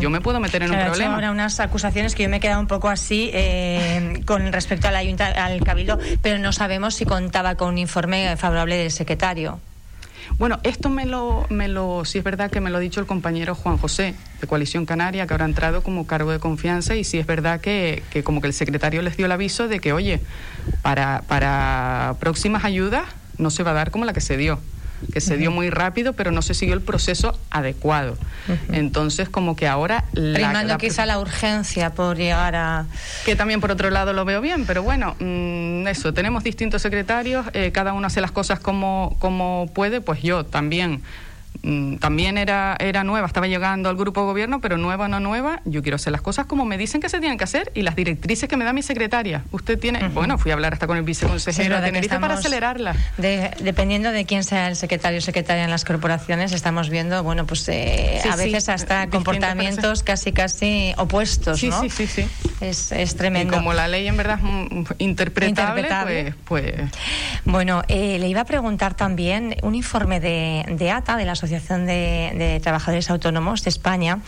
yo 0.00 0.08
me 0.08 0.22
puedo 0.22 0.40
meter 0.40 0.62
en 0.62 0.70
un 0.70 0.80
problema. 0.86 1.14
Ahora 1.14 1.30
unas 1.30 1.60
acusaciones 1.60 2.14
que 2.14 2.22
yo 2.22 2.30
me 2.30 2.38
he 2.38 2.40
quedado 2.40 2.60
un 2.60 2.66
poco 2.66 2.88
así 2.88 3.28
eh, 3.34 4.22
con 4.24 4.52
respecto 4.52 4.88
al, 4.88 4.96
al 4.96 5.60
Cabildo, 5.62 5.98
pero 6.22 6.38
no 6.38 6.54
sabemos 6.54 6.94
si 6.94 7.04
contaba 7.04 7.56
con 7.56 7.68
un 7.68 7.76
informe 7.78 8.34
favorable 8.38 8.78
del 8.78 8.90
secretario. 8.90 9.60
Bueno, 10.38 10.60
esto 10.62 10.88
me 10.88 11.04
lo, 11.04 11.44
me 11.50 11.68
lo, 11.68 12.06
sí 12.06 12.16
es 12.16 12.24
verdad 12.24 12.50
que 12.50 12.62
me 12.62 12.70
lo 12.70 12.78
ha 12.78 12.80
dicho 12.80 13.00
el 13.00 13.06
compañero 13.06 13.54
Juan 13.54 13.76
José 13.76 14.14
de 14.40 14.46
Coalición 14.46 14.86
Canaria, 14.86 15.26
que 15.26 15.34
habrá 15.34 15.44
entrado 15.44 15.82
como 15.82 16.06
cargo 16.06 16.32
de 16.32 16.38
confianza, 16.38 16.96
y 16.96 17.04
sí 17.04 17.18
es 17.18 17.26
verdad 17.26 17.60
que, 17.60 18.02
que 18.08 18.24
como 18.24 18.40
que 18.40 18.46
el 18.46 18.54
secretario 18.54 19.02
les 19.02 19.18
dio 19.18 19.26
el 19.26 19.32
aviso 19.32 19.68
de 19.68 19.78
que, 19.78 19.92
oye, 19.92 20.22
para, 20.80 21.22
para 21.28 22.14
próximas 22.18 22.64
ayudas 22.64 23.04
no 23.36 23.50
se 23.50 23.62
va 23.62 23.72
a 23.72 23.74
dar 23.74 23.90
como 23.90 24.06
la 24.06 24.14
que 24.14 24.22
se 24.22 24.38
dio 24.38 24.58
que 25.12 25.20
se 25.20 25.36
dio 25.36 25.50
muy 25.50 25.70
rápido, 25.70 26.12
pero 26.12 26.30
no 26.30 26.42
se 26.42 26.54
siguió 26.54 26.74
el 26.74 26.80
proceso 26.80 27.38
adecuado. 27.50 28.16
Entonces, 28.72 29.28
como 29.28 29.56
que 29.56 29.68
ahora... 29.68 30.04
Primando 30.12 30.76
quizá 30.78 31.06
la 31.06 31.18
urgencia 31.18 31.90
por 31.90 32.16
llegar 32.16 32.56
a... 32.56 32.86
Que 33.24 33.36
también 33.36 33.60
por 33.60 33.70
otro 33.70 33.90
lado 33.90 34.12
lo 34.12 34.24
veo 34.24 34.40
bien, 34.40 34.66
pero 34.66 34.82
bueno, 34.82 35.16
mm, 35.20 35.86
eso, 35.88 36.12
tenemos 36.12 36.44
distintos 36.44 36.82
secretarios, 36.82 37.46
eh, 37.52 37.70
cada 37.72 37.92
uno 37.92 38.06
hace 38.06 38.20
las 38.20 38.30
cosas 38.30 38.60
como, 38.60 39.16
como 39.18 39.70
puede, 39.74 40.00
pues 40.00 40.22
yo 40.22 40.44
también 40.44 41.02
también 42.00 42.38
era, 42.38 42.76
era 42.78 43.04
nueva, 43.04 43.26
estaba 43.26 43.46
llegando 43.46 43.88
al 43.88 43.96
grupo 43.96 44.20
de 44.20 44.26
gobierno, 44.26 44.60
pero 44.60 44.78
nueva 44.78 45.04
o 45.04 45.08
no 45.08 45.20
nueva, 45.20 45.60
yo 45.64 45.82
quiero 45.82 45.96
hacer 45.96 46.12
las 46.12 46.22
cosas 46.22 46.46
como 46.46 46.64
me 46.64 46.78
dicen 46.78 47.00
que 47.00 47.08
se 47.08 47.20
tienen 47.20 47.36
que 47.36 47.44
hacer 47.44 47.70
y 47.74 47.82
las 47.82 47.96
directrices 47.96 48.48
que 48.48 48.56
me 48.56 48.64
da 48.64 48.72
mi 48.72 48.82
secretaria. 48.82 49.42
Usted 49.52 49.78
tiene, 49.78 50.08
bueno, 50.08 50.38
fui 50.38 50.50
a 50.50 50.54
hablar 50.54 50.72
hasta 50.72 50.86
con 50.86 50.96
el 50.96 51.02
viceconsejero 51.02 51.76
de 51.76 51.82
Tenerife 51.82 52.18
para 52.18 52.34
acelerarla. 52.34 52.96
dependiendo 53.18 54.10
de 54.12 54.24
quién 54.24 54.44
sea 54.44 54.68
el 54.68 54.76
secretario 54.76 55.18
o 55.18 55.22
secretaria 55.22 55.64
en 55.64 55.70
las 55.70 55.84
corporaciones, 55.84 56.52
estamos 56.52 56.88
viendo, 56.88 57.22
bueno, 57.22 57.46
pues 57.46 57.68
eh, 57.68 58.20
a 58.30 58.36
veces 58.36 58.68
hasta 58.68 59.08
comportamientos 59.08 60.02
casi, 60.02 60.32
casi 60.32 60.94
opuestos, 60.96 61.62
¿no? 61.62 61.82
Sí, 61.82 61.90
sí, 61.90 62.06
sí. 62.06 62.26
Es, 62.60 62.92
es 62.92 63.16
tremendo. 63.16 63.54
Y 63.54 63.56
como 63.58 63.74
la 63.74 63.88
ley 63.88 64.06
en 64.08 64.16
verdad 64.16 64.38
es 64.40 64.94
interpretable, 64.98 66.34
Pues, 66.46 66.74
pues, 66.74 66.90
Bueno, 67.44 67.82
eh, 67.88 68.18
le 68.18 68.28
iba 68.28 68.42
a 68.42 68.44
preguntar 68.44 68.94
también 68.94 69.56
un 69.62 69.74
informe 69.74 70.20
de, 70.20 70.64
de 70.68 70.90
ATA, 70.90 71.16
de 71.16 71.24
la 71.24 71.32
Asociación 71.32 71.49
Asociación 71.50 71.86
de, 71.86 72.60
Trabajadores 72.62 73.10
Autónomos 73.10 73.64
de 73.64 73.70
España, 73.70 74.20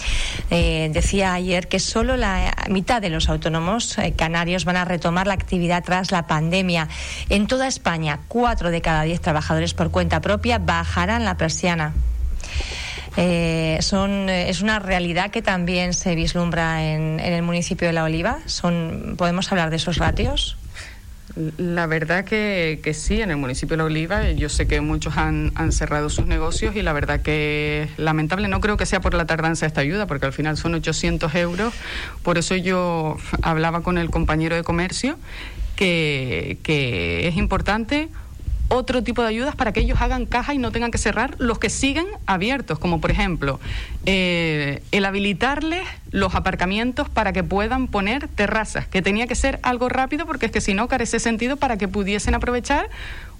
eh, 0.50 0.90
decía 0.92 1.34
ayer 1.34 1.68
que 1.68 1.78
solo 1.78 2.16
la 2.16 2.52
mitad 2.68 3.00
de 3.00 3.10
los 3.10 3.28
autónomos 3.28 3.96
eh, 3.98 4.12
canarios 4.16 4.64
van 4.64 4.76
a 4.76 4.84
retomar 4.84 5.28
la 5.28 5.34
actividad 5.34 5.84
tras 5.84 6.10
la 6.10 6.26
pandemia. 6.26 6.88
En 7.28 7.46
toda 7.46 7.68
España, 7.68 8.18
cuatro 8.26 8.72
de 8.72 8.80
cada 8.80 9.02
diez 9.04 9.20
trabajadores 9.20 9.72
por 9.72 9.92
cuenta 9.92 10.20
propia 10.20 10.58
bajarán 10.58 11.24
la 11.24 11.36
persiana. 11.36 11.92
Eh, 13.16 13.78
son, 13.82 14.28
es 14.28 14.60
una 14.60 14.80
realidad 14.80 15.30
que 15.30 15.42
también 15.42 15.94
se 15.94 16.16
vislumbra 16.16 16.82
en, 16.82 17.20
en 17.20 17.32
el 17.34 17.42
municipio 17.42 17.86
de 17.86 17.92
La 17.92 18.02
Oliva. 18.02 18.38
Son, 18.46 19.14
¿Podemos 19.16 19.52
hablar 19.52 19.70
de 19.70 19.76
esos 19.76 19.98
ratios? 19.98 20.56
La 21.56 21.86
verdad 21.86 22.24
que, 22.24 22.80
que, 22.82 22.92
sí, 22.92 23.22
en 23.22 23.30
el 23.30 23.38
municipio 23.38 23.74
de 23.74 23.78
La 23.78 23.84
Oliva 23.84 24.30
yo 24.32 24.50
sé 24.50 24.66
que 24.66 24.80
muchos 24.82 25.16
han, 25.16 25.52
han, 25.54 25.72
cerrado 25.72 26.10
sus 26.10 26.26
negocios 26.26 26.76
y 26.76 26.82
la 26.82 26.92
verdad 26.92 27.22
que 27.22 27.88
lamentable, 27.96 28.48
no 28.48 28.60
creo 28.60 28.76
que 28.76 28.84
sea 28.84 29.00
por 29.00 29.14
la 29.14 29.24
tardanza 29.24 29.64
de 29.64 29.68
esta 29.68 29.80
ayuda, 29.80 30.06
porque 30.06 30.26
al 30.26 30.34
final 30.34 30.58
son 30.58 30.74
800 30.74 31.34
euros, 31.36 31.72
por 32.22 32.36
eso 32.36 32.54
yo 32.54 33.16
hablaba 33.40 33.82
con 33.82 33.96
el 33.96 34.10
compañero 34.10 34.56
de 34.56 34.62
comercio 34.62 35.16
que, 35.74 36.58
que 36.62 37.26
es 37.28 37.36
importante 37.36 38.10
otro 38.72 39.02
tipo 39.02 39.22
de 39.22 39.28
ayudas 39.28 39.54
para 39.54 39.72
que 39.72 39.80
ellos 39.80 40.00
hagan 40.00 40.24
caja 40.24 40.54
y 40.54 40.58
no 40.58 40.72
tengan 40.72 40.90
que 40.90 40.98
cerrar 40.98 41.34
los 41.38 41.58
que 41.58 41.68
siguen 41.68 42.06
abiertos, 42.26 42.78
como 42.78 43.00
por 43.00 43.10
ejemplo 43.10 43.60
eh, 44.06 44.82
el 44.92 45.04
habilitarles 45.04 45.86
los 46.10 46.34
aparcamientos 46.34 47.08
para 47.08 47.32
que 47.32 47.44
puedan 47.44 47.86
poner 47.86 48.28
terrazas, 48.28 48.86
que 48.86 49.02
tenía 49.02 49.26
que 49.26 49.34
ser 49.34 49.60
algo 49.62 49.88
rápido 49.88 50.26
porque 50.26 50.46
es 50.46 50.52
que 50.52 50.60
si 50.60 50.72
no 50.72 50.88
carece 50.88 51.20
sentido 51.20 51.56
para 51.56 51.76
que 51.76 51.86
pudiesen 51.86 52.34
aprovechar 52.34 52.88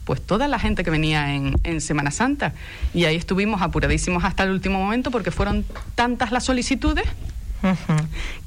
pues 0.05 0.21
toda 0.21 0.49
la 0.49 0.59
gente 0.59 0.85
que 0.85 0.91
venía 0.91 1.35
en, 1.35 1.55
en, 1.63 1.81
Semana 1.81 2.11
Santa. 2.11 2.53
Y 2.93 3.05
ahí 3.05 3.15
estuvimos 3.15 3.63
apuradísimos 3.63 4.25
hasta 4.25 4.43
el 4.43 4.51
último 4.51 4.81
momento 4.81 5.13
porque 5.13 5.31
fueron 5.31 5.65
tantas 5.95 6.33
las 6.33 6.45
solicitudes 6.45 7.05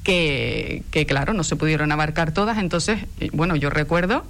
que, 0.04 0.82
que, 0.90 1.06
claro, 1.06 1.32
no 1.32 1.44
se 1.44 1.56
pudieron 1.56 1.92
abarcar 1.92 2.32
todas. 2.32 2.58
Entonces, 2.58 3.06
bueno, 3.32 3.56
yo 3.56 3.70
recuerdo 3.70 4.24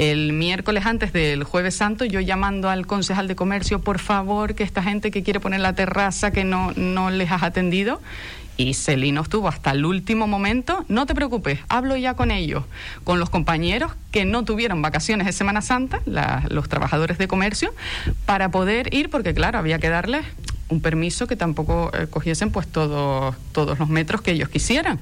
el 0.00 0.32
miércoles 0.32 0.86
antes 0.86 1.12
del 1.12 1.44
jueves 1.44 1.74
santo, 1.74 2.06
yo 2.06 2.20
llamando 2.20 2.70
al 2.70 2.86
concejal 2.86 3.28
de 3.28 3.36
comercio, 3.36 3.82
por 3.82 3.98
favor, 3.98 4.54
que 4.54 4.64
esta 4.64 4.82
gente 4.82 5.10
que 5.10 5.22
quiere 5.22 5.40
poner 5.40 5.60
la 5.60 5.74
terraza, 5.74 6.30
que 6.30 6.42
no, 6.42 6.72
no 6.74 7.10
les 7.10 7.30
has 7.30 7.42
atendido. 7.42 8.00
Y 8.56 8.72
Celino 8.72 9.20
estuvo 9.20 9.46
hasta 9.46 9.72
el 9.72 9.84
último 9.84 10.26
momento. 10.26 10.86
No 10.88 11.04
te 11.04 11.14
preocupes, 11.14 11.58
hablo 11.68 11.98
ya 11.98 12.14
con 12.14 12.30
ellos, 12.30 12.64
con 13.04 13.20
los 13.20 13.28
compañeros 13.28 13.92
que 14.10 14.24
no 14.24 14.42
tuvieron 14.42 14.80
vacaciones 14.80 15.26
de 15.26 15.32
Semana 15.32 15.60
Santa, 15.60 16.00
los 16.48 16.66
trabajadores 16.70 17.18
de 17.18 17.28
comercio, 17.28 17.74
para 18.24 18.50
poder 18.50 18.94
ir, 18.94 19.10
porque 19.10 19.34
claro, 19.34 19.58
había 19.58 19.80
que 19.80 19.90
darles 19.90 20.24
un 20.70 20.80
permiso 20.80 21.26
que 21.26 21.36
tampoco 21.36 21.90
eh, 21.94 22.06
cogiesen 22.08 22.50
pues 22.50 22.66
todos 22.66 23.34
todos 23.52 23.78
los 23.78 23.88
metros 23.88 24.22
que 24.22 24.32
ellos 24.32 24.48
quisieran. 24.48 24.98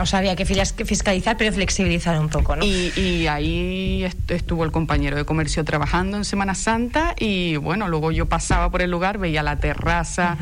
O 0.00 0.06
sea, 0.06 0.18
había 0.18 0.36
que 0.36 0.44
fiscalizar, 0.44 1.36
pero 1.36 1.52
flexibilizar 1.52 2.18
un 2.18 2.28
poco, 2.28 2.56
¿no? 2.56 2.64
Y, 2.64 3.26
ahí 3.26 4.04
estuvo 4.28 4.64
el 4.64 4.72
compañero 4.72 5.16
de 5.16 5.24
comercio 5.24 5.64
trabajando 5.64 6.16
en 6.16 6.24
Semana 6.24 6.54
Santa 6.54 7.14
y 7.18 7.56
bueno, 7.56 7.88
luego 7.88 8.12
yo 8.12 8.26
pasaba 8.26 8.70
por 8.70 8.82
el 8.82 8.90
lugar, 8.90 9.18
veía 9.18 9.42
la 9.42 9.56
terraza. 9.56 10.36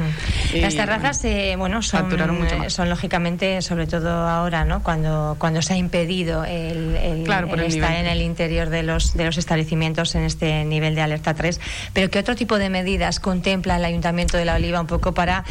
Las 0.55 0.75
terrazas, 0.75 1.25
eh, 1.25 1.55
bueno, 1.57 1.83
son, 1.83 2.13
eh, 2.13 2.71
son 2.71 2.89
lógicamente, 2.89 3.63
sobre 3.63 3.87
todo 3.87 4.11
ahora, 4.11 4.65
¿no? 4.65 4.83
Cuando, 4.83 5.37
cuando 5.39 5.63
se 5.63 5.75
ha 5.75 5.77
impedido 5.77 6.45
el, 6.45 6.97
estar 6.97 7.95
en 7.95 8.07
el 8.07 8.23
interior 8.23 8.69
de 8.69 8.83
los, 8.83 9.15
de 9.15 9.27
los 9.27 9.39
establecimientos 9.39 10.15
en 10.15 10.23
este 10.23 10.65
nivel 10.65 10.95
de 10.95 11.03
alerta 11.03 11.35
3. 11.35 11.61
Pero 11.93 12.11
¿qué 12.11 12.19
otro 12.19 12.35
tipo 12.35 12.59
de 12.59 12.71
medidas 12.71 13.21
contempla 13.21 13.77
el 13.77 13.85
Ayuntamiento 13.85 14.37
de 14.37 14.45
la 14.45 14.55
iba 14.65 14.81
un 14.81 14.87
poco 14.87 15.13
para 15.13 15.45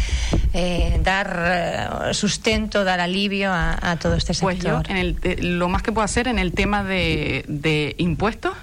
eh, 0.54 1.00
dar 1.04 2.10
eh, 2.10 2.14
sustento, 2.14 2.84
dar 2.84 3.00
alivio 3.00 3.52
a, 3.54 3.98
todo 4.02 4.16
este 4.16 4.34
sector. 4.34 4.54
Pues 4.54 4.64
yo, 4.64 4.82
en 4.88 4.98
el, 4.98 5.58
lo 5.58 5.70
más 5.70 5.82
que 5.82 5.92
puedo 5.92 6.06
hacer 6.06 6.28
en 6.28 6.40
el 6.40 6.54
tema 6.54 6.84
de, 6.84 7.46
de 7.48 7.96
impuestos, 7.98 8.54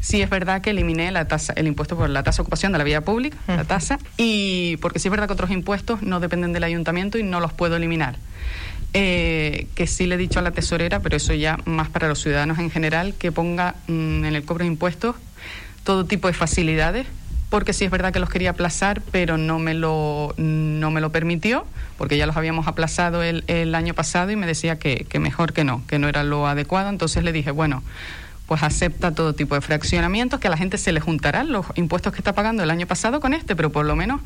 sí 0.00 0.22
es 0.22 0.30
verdad 0.30 0.60
que 0.60 0.70
eliminé 0.70 1.10
la 1.10 1.26
tasa, 1.26 1.52
el 1.54 1.66
impuesto 1.66 1.96
por 1.96 2.08
la 2.08 2.22
tasa 2.22 2.38
de 2.38 2.42
ocupación 2.42 2.72
de 2.72 2.78
la 2.78 2.84
vía 2.84 3.00
pública, 3.00 3.36
la 3.46 3.64
tasa, 3.64 3.98
y 4.16 4.76
porque 4.78 4.98
sí 4.98 5.08
es 5.08 5.10
verdad 5.10 5.26
que 5.26 5.32
otros 5.32 5.50
impuestos 5.50 6.02
no 6.02 6.20
dependen 6.20 6.52
del 6.52 6.64
ayuntamiento 6.64 7.18
y 7.18 7.22
no 7.22 7.40
los 7.40 7.52
puedo 7.52 7.76
eliminar. 7.76 8.16
Eh, 8.94 9.66
que 9.74 9.86
sí 9.86 10.06
le 10.06 10.14
he 10.14 10.18
dicho 10.18 10.38
a 10.38 10.42
la 10.42 10.52
tesorera, 10.52 11.00
pero 11.00 11.16
eso 11.16 11.34
ya 11.34 11.58
más 11.66 11.90
para 11.90 12.08
los 12.08 12.22
ciudadanos 12.22 12.58
en 12.58 12.70
general, 12.70 13.14
que 13.18 13.30
ponga 13.30 13.74
mm, 13.86 14.24
en 14.24 14.34
el 14.34 14.44
cobro 14.44 14.62
de 14.62 14.68
impuestos 14.68 15.16
todo 15.84 16.06
tipo 16.06 16.28
de 16.28 16.34
facilidades 16.34 17.06
porque 17.50 17.72
sí 17.72 17.84
es 17.84 17.90
verdad 17.90 18.12
que 18.12 18.20
los 18.20 18.28
quería 18.28 18.50
aplazar, 18.50 19.02
pero 19.10 19.38
no 19.38 19.58
me 19.58 19.74
lo, 19.74 20.34
no 20.36 20.90
me 20.90 21.00
lo 21.00 21.10
permitió, 21.10 21.66
porque 21.96 22.16
ya 22.16 22.26
los 22.26 22.36
habíamos 22.36 22.66
aplazado 22.66 23.22
el, 23.22 23.44
el 23.46 23.74
año 23.74 23.94
pasado 23.94 24.30
y 24.30 24.36
me 24.36 24.46
decía 24.46 24.78
que, 24.78 25.06
mejor 25.18 25.52
que 25.52 25.64
no, 25.64 25.82
que 25.86 25.98
no 25.98 26.08
era 26.08 26.24
lo 26.24 26.46
adecuado. 26.46 26.90
Entonces 26.90 27.24
le 27.24 27.32
dije, 27.32 27.50
bueno, 27.50 27.82
pues 28.46 28.62
acepta 28.62 29.14
todo 29.14 29.34
tipo 29.34 29.54
de 29.54 29.60
fraccionamientos, 29.60 30.40
que 30.40 30.46
a 30.48 30.50
la 30.50 30.56
gente 30.56 30.78
se 30.78 30.92
le 30.92 31.00
juntarán 31.00 31.52
los 31.52 31.66
impuestos 31.74 32.12
que 32.12 32.18
está 32.18 32.34
pagando 32.34 32.62
el 32.62 32.70
año 32.70 32.86
pasado 32.86 33.20
con 33.20 33.34
este, 33.34 33.56
pero 33.56 33.70
por 33.70 33.84
lo 33.84 33.96
menos 33.96 34.20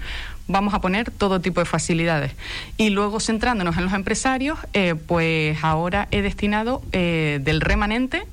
vamos 0.47 0.75
a 0.75 0.81
poner 0.81 1.11
todo 1.11 1.41
tipo 1.41 1.61
de 1.61 1.67
facilidades. 1.67 2.33
Y 2.77 2.91
luego 2.91 3.21
centrándonos 3.21 3.77
en 3.77 3.85
los 3.85 3.93
empresarios, 3.93 4.59
eh, 4.73 4.95
pues 4.95 5.63
ahora 5.63 6.09
he 6.11 6.23
destinado 6.23 6.83
eh, 6.93 7.41
del 7.43 7.61
remanente 7.61 8.25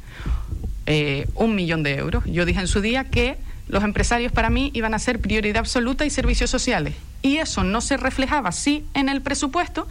eh, 0.85 1.27
un 1.35 1.53
millón 1.55 1.83
de 1.83 1.95
euros. 1.95 2.23
Yo 2.25 2.45
dije 2.45 2.59
en 2.59 2.67
su 2.67 2.81
día 2.81 3.03
que 3.05 3.37
los 3.69 3.83
empresarios 3.83 4.31
para 4.31 4.49
mí 4.49 4.71
iban 4.73 4.93
a 4.93 4.99
ser 4.99 5.19
prioridad 5.19 5.59
absoluta 5.59 6.05
y 6.05 6.09
servicios 6.09 6.49
sociales. 6.49 6.95
Y 7.21 7.37
eso 7.37 7.63
no 7.63 7.81
se 7.81 7.97
reflejaba, 7.97 8.51
sí, 8.51 8.83
en 8.93 9.09
el 9.09 9.21
presupuesto, 9.21 9.87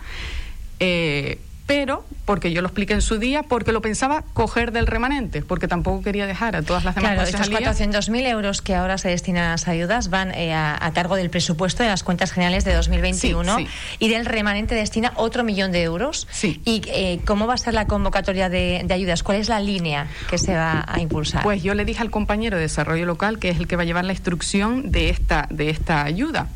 eh, 0.80 1.38
pero 1.68 2.02
porque 2.25 2.50
yo 2.50 2.62
lo 2.62 2.68
expliqué 2.68 2.94
en 2.94 3.02
su 3.02 3.18
día, 3.18 3.42
porque 3.42 3.72
lo 3.72 3.82
pensaba 3.82 4.25
coger 4.32 4.72
del 4.72 4.87
remanente, 4.87 5.42
porque 5.42 5.68
tampoco 5.68 6.02
quería 6.02 6.26
dejar 6.26 6.56
a 6.56 6.62
todas 6.62 6.82
las 6.82 6.94
demás 6.94 7.12
Claro, 7.12 7.28
estos 7.28 7.50
400.000 7.50 8.26
euros 8.26 8.62
que 8.62 8.75
ahora 8.75 8.96
se 8.96 9.10
destinan 9.10 9.44
a 9.44 9.50
las 9.50 9.68
ayudas 9.68 10.08
van 10.08 10.32
eh, 10.34 10.54
a, 10.54 10.90
cargo 10.94 11.16
del 11.16 11.28
presupuesto 11.28 11.82
de 11.82 11.90
las 11.90 12.02
cuentas 12.02 12.32
generales 12.32 12.64
de 12.64 12.72
2021 12.72 13.58
y 13.98 14.08
del 14.08 14.25
remanente 14.25 14.75
destina 14.75 15.12
otro 15.16 15.44
millón 15.44 15.70
de 15.70 15.82
euros. 15.82 16.26
Sí. 16.30 16.60
¿Y 16.64 16.80
eh, 16.87 17.20
cómo 17.26 17.46
va 17.46 17.54
a 17.54 17.58
ser 17.58 17.75
la 17.75 17.87
convocatoria 17.87 18.48
de, 18.48 18.87
ayudas? 18.90 19.22
¿Cuál 19.22 19.37
es 19.37 19.50
la 19.50 19.60
línea 19.60 20.06
que 20.30 20.38
se 20.38 20.54
va 20.54 20.87
a 20.88 21.00
impulsar? 21.00 21.42
Pues 21.42 21.62
yo 21.62 21.75
le 21.75 21.84
dije 21.84 22.00
al 22.00 22.10
compañero 22.10 22.56
de 22.56 22.62
desarrollo 22.62 23.04
local, 23.04 23.38
que 23.38 23.50
es 23.50 23.58
el 23.58 23.66
que 23.66 23.76
va 23.76 23.82
a 23.82 23.87
llevar 23.87 24.06
la 24.06 24.12
instrucción 24.12 24.90
de 24.90 25.10
esta, 25.10 25.46
de 25.50 25.68
esta 25.68 26.02
ayuda, 26.02 26.48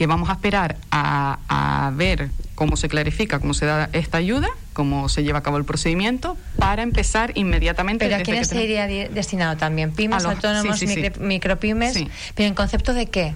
que 0.00 0.06
vamos 0.06 0.30
a 0.30 0.32
esperar 0.32 0.78
a, 0.90 1.40
a 1.46 1.90
ver 1.90 2.30
cómo 2.54 2.78
se 2.78 2.88
clarifica, 2.88 3.38
cómo 3.38 3.52
se 3.52 3.66
da 3.66 3.90
esta 3.92 4.16
ayuda, 4.16 4.48
cómo 4.72 5.10
se 5.10 5.24
lleva 5.24 5.40
a 5.40 5.42
cabo 5.42 5.58
el 5.58 5.66
procedimiento, 5.66 6.38
para 6.56 6.82
empezar 6.82 7.32
inmediatamente. 7.34 8.06
¿Pero 8.06 8.16
a 8.16 8.22
quiénes 8.22 8.48
se 8.48 8.64
iría 8.64 8.86
destinado 8.86 9.58
también? 9.58 9.92
¿Pymes, 9.92 10.24
autónomos, 10.24 10.82
micropymes? 11.20 11.98
¿Pero 12.34 12.48
en 12.48 12.54
concepto 12.54 12.94
de 12.94 13.08
qué? 13.08 13.34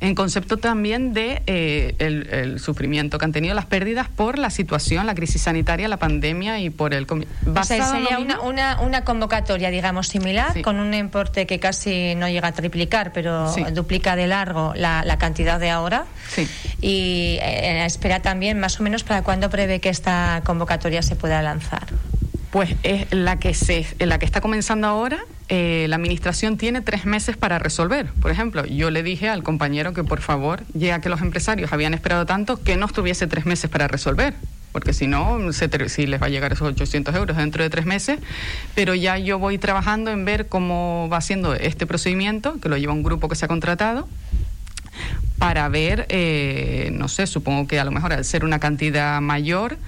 En 0.00 0.14
concepto 0.14 0.58
también 0.58 1.14
de 1.14 1.42
eh, 1.46 1.94
el, 1.98 2.58
sufrimiento 2.60 3.18
que 3.18 3.24
han 3.24 3.32
tenido 3.32 3.54
las 3.54 3.66
pérdidas 3.66 4.08
por 4.08 4.38
la 4.38 4.50
situación, 4.50 5.06
la 5.06 5.14
crisis 5.14 5.42
sanitaria, 5.42 5.88
la 5.88 5.96
pandemia 5.96 6.60
y 6.60 6.70
por 6.70 6.94
el... 6.94 7.04
O 7.04 7.64
sea, 7.64 7.86
sería 7.86 8.18
una, 8.18 8.40
una, 8.40 8.80
una, 8.80 9.04
convocatoria, 9.04 9.70
digamos, 9.70 10.08
similar, 10.08 10.60
con 10.62 10.78
un 10.78 10.92
importe 10.94 11.46
que 11.46 11.58
casi 11.58 12.14
no 12.16 12.28
llega 12.28 12.48
a 12.48 12.52
triplicar, 12.52 13.12
pero 13.12 13.52
duplica 13.72 14.16
de 14.16 14.26
largo 14.26 14.72
la, 14.76 15.04
la 15.04 15.18
cantidad 15.18 15.58
de 15.58 15.70
ahora. 15.70 16.04
Sí. 16.28 16.48
Y 16.80 17.38
eh, 17.40 17.84
espera 17.86 18.20
también, 18.20 18.60
más 18.60 18.80
o 18.80 18.82
menos, 18.82 19.04
para 19.04 19.22
cuándo 19.22 19.48
prevé 19.48 19.80
que 19.80 19.88
esta 19.88 20.42
convocatoria 20.44 21.02
se 21.02 21.16
pueda 21.16 21.40
lanzar. 21.40 21.86
Pues 22.50 22.70
es 22.82 23.12
la 23.12 23.38
que 23.38 23.52
se, 23.54 23.86
la 23.98 24.18
que 24.18 24.26
está 24.26 24.40
comenzando 24.40 24.86
ahora. 24.86 25.24
Eh, 25.48 25.86
la 25.88 25.96
administración 25.96 26.56
tiene 26.56 26.80
tres 26.80 27.04
meses 27.04 27.36
para 27.36 27.58
resolver. 27.58 28.10
Por 28.20 28.30
ejemplo, 28.30 28.64
yo 28.64 28.90
le 28.90 29.02
dije 29.02 29.28
al 29.28 29.42
compañero 29.42 29.92
que 29.92 30.02
por 30.02 30.20
favor, 30.20 30.62
ya 30.72 31.00
que 31.00 31.08
los 31.08 31.20
empresarios 31.20 31.72
habían 31.72 31.92
esperado 31.92 32.24
tanto, 32.24 32.62
que 32.62 32.76
no 32.76 32.86
estuviese 32.86 33.26
tres 33.26 33.44
meses 33.44 33.70
para 33.70 33.88
resolver 33.88 34.34
porque 34.74 34.92
si 34.92 35.06
no, 35.06 35.38
si 35.52 36.06
les 36.08 36.20
va 36.20 36.26
a 36.26 36.28
llegar 36.28 36.52
esos 36.52 36.66
800 36.66 37.14
euros 37.14 37.36
dentro 37.36 37.62
de 37.62 37.70
tres 37.70 37.86
meses, 37.86 38.18
pero 38.74 38.96
ya 38.96 39.16
yo 39.18 39.38
voy 39.38 39.56
trabajando 39.56 40.10
en 40.10 40.24
ver 40.24 40.48
cómo 40.48 41.08
va 41.08 41.18
haciendo 41.18 41.54
este 41.54 41.86
procedimiento, 41.86 42.58
que 42.60 42.68
lo 42.68 42.76
lleva 42.76 42.92
un 42.92 43.04
grupo 43.04 43.28
que 43.28 43.36
se 43.36 43.44
ha 43.44 43.48
contratado, 43.48 44.08
para 45.38 45.68
ver, 45.68 46.06
eh, 46.08 46.90
no 46.92 47.06
sé, 47.06 47.28
supongo 47.28 47.68
que 47.68 47.78
a 47.78 47.84
lo 47.84 47.92
mejor 47.92 48.12
al 48.12 48.24
ser 48.24 48.44
una 48.44 48.58
cantidad 48.58 49.20
mayor, 49.20 49.78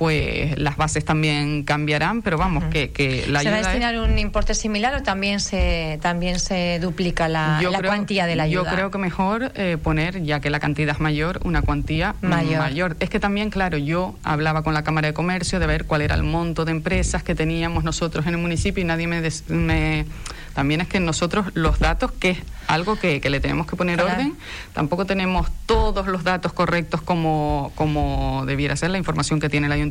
pues 0.00 0.58
las 0.58 0.78
bases 0.78 1.04
también 1.04 1.62
cambiarán, 1.62 2.22
pero 2.22 2.38
vamos, 2.38 2.64
que, 2.72 2.90
que 2.90 3.26
la 3.28 3.40
¿Se 3.40 3.50
va 3.50 3.56
a 3.56 3.58
destinar 3.58 3.98
un 3.98 4.18
importe 4.18 4.54
similar 4.54 4.94
o 4.94 5.02
también 5.02 5.40
se 5.40 5.98
también 6.00 6.38
se 6.38 6.78
duplica 6.80 7.28
la, 7.28 7.60
cuantía 7.84 8.24
de 8.24 8.34
la 8.34 8.44
ayuda? 8.44 8.70
Yo 8.70 8.74
creo 8.74 8.90
que 8.90 8.96
mejor 8.96 9.52
eh, 9.56 9.76
poner, 9.76 10.22
ya 10.22 10.40
que 10.40 10.48
la 10.48 10.58
cantidad 10.58 10.94
es 10.94 11.00
mayor, 11.02 11.40
una 11.44 11.60
cuantía 11.60 12.14
mayor. 12.22 12.96
Es 12.98 13.10
que 13.10 13.20
también, 13.20 13.50
claro, 13.50 13.76
yo 13.76 14.16
hablaba 14.24 14.62
con 14.62 14.72
la 14.72 14.84
Cámara 14.84 15.08
de 15.08 15.12
Comercio 15.12 15.60
de 15.60 15.66
ver 15.66 15.84
cuál 15.84 16.00
era 16.00 16.14
el 16.14 16.22
monto 16.22 16.64
de 16.64 16.70
empresas 16.70 17.22
que 17.22 17.34
teníamos 17.34 17.84
nosotros 17.84 18.26
en 18.26 18.32
el 18.32 18.40
municipio 18.40 18.82
y 18.82 18.86
nadie 18.86 19.06
me... 19.06 19.20
me 19.48 20.06
también 20.54 20.80
es 20.80 20.88
que 20.88 20.98
nosotros 20.98 21.46
los 21.54 21.78
datos, 21.78 22.10
que 22.10 22.30
es 22.30 22.38
algo 22.66 22.96
que, 22.96 23.20
le 23.20 23.40
tenemos 23.40 23.66
que 23.66 23.76
poner 23.76 24.00
orden, 24.00 24.34
tampoco 24.72 25.06
tenemos 25.06 25.48
todos 25.64 26.08
los 26.08 26.24
datos 26.24 26.52
correctos 26.52 27.02
como, 27.02 27.72
como 27.76 28.44
debiera 28.46 28.74
ser 28.76 28.90
la 28.90 28.98
información 28.98 29.38
que 29.40 29.48
tiene 29.48 29.66
el 29.66 29.72
ayuntamiento. 29.72 29.89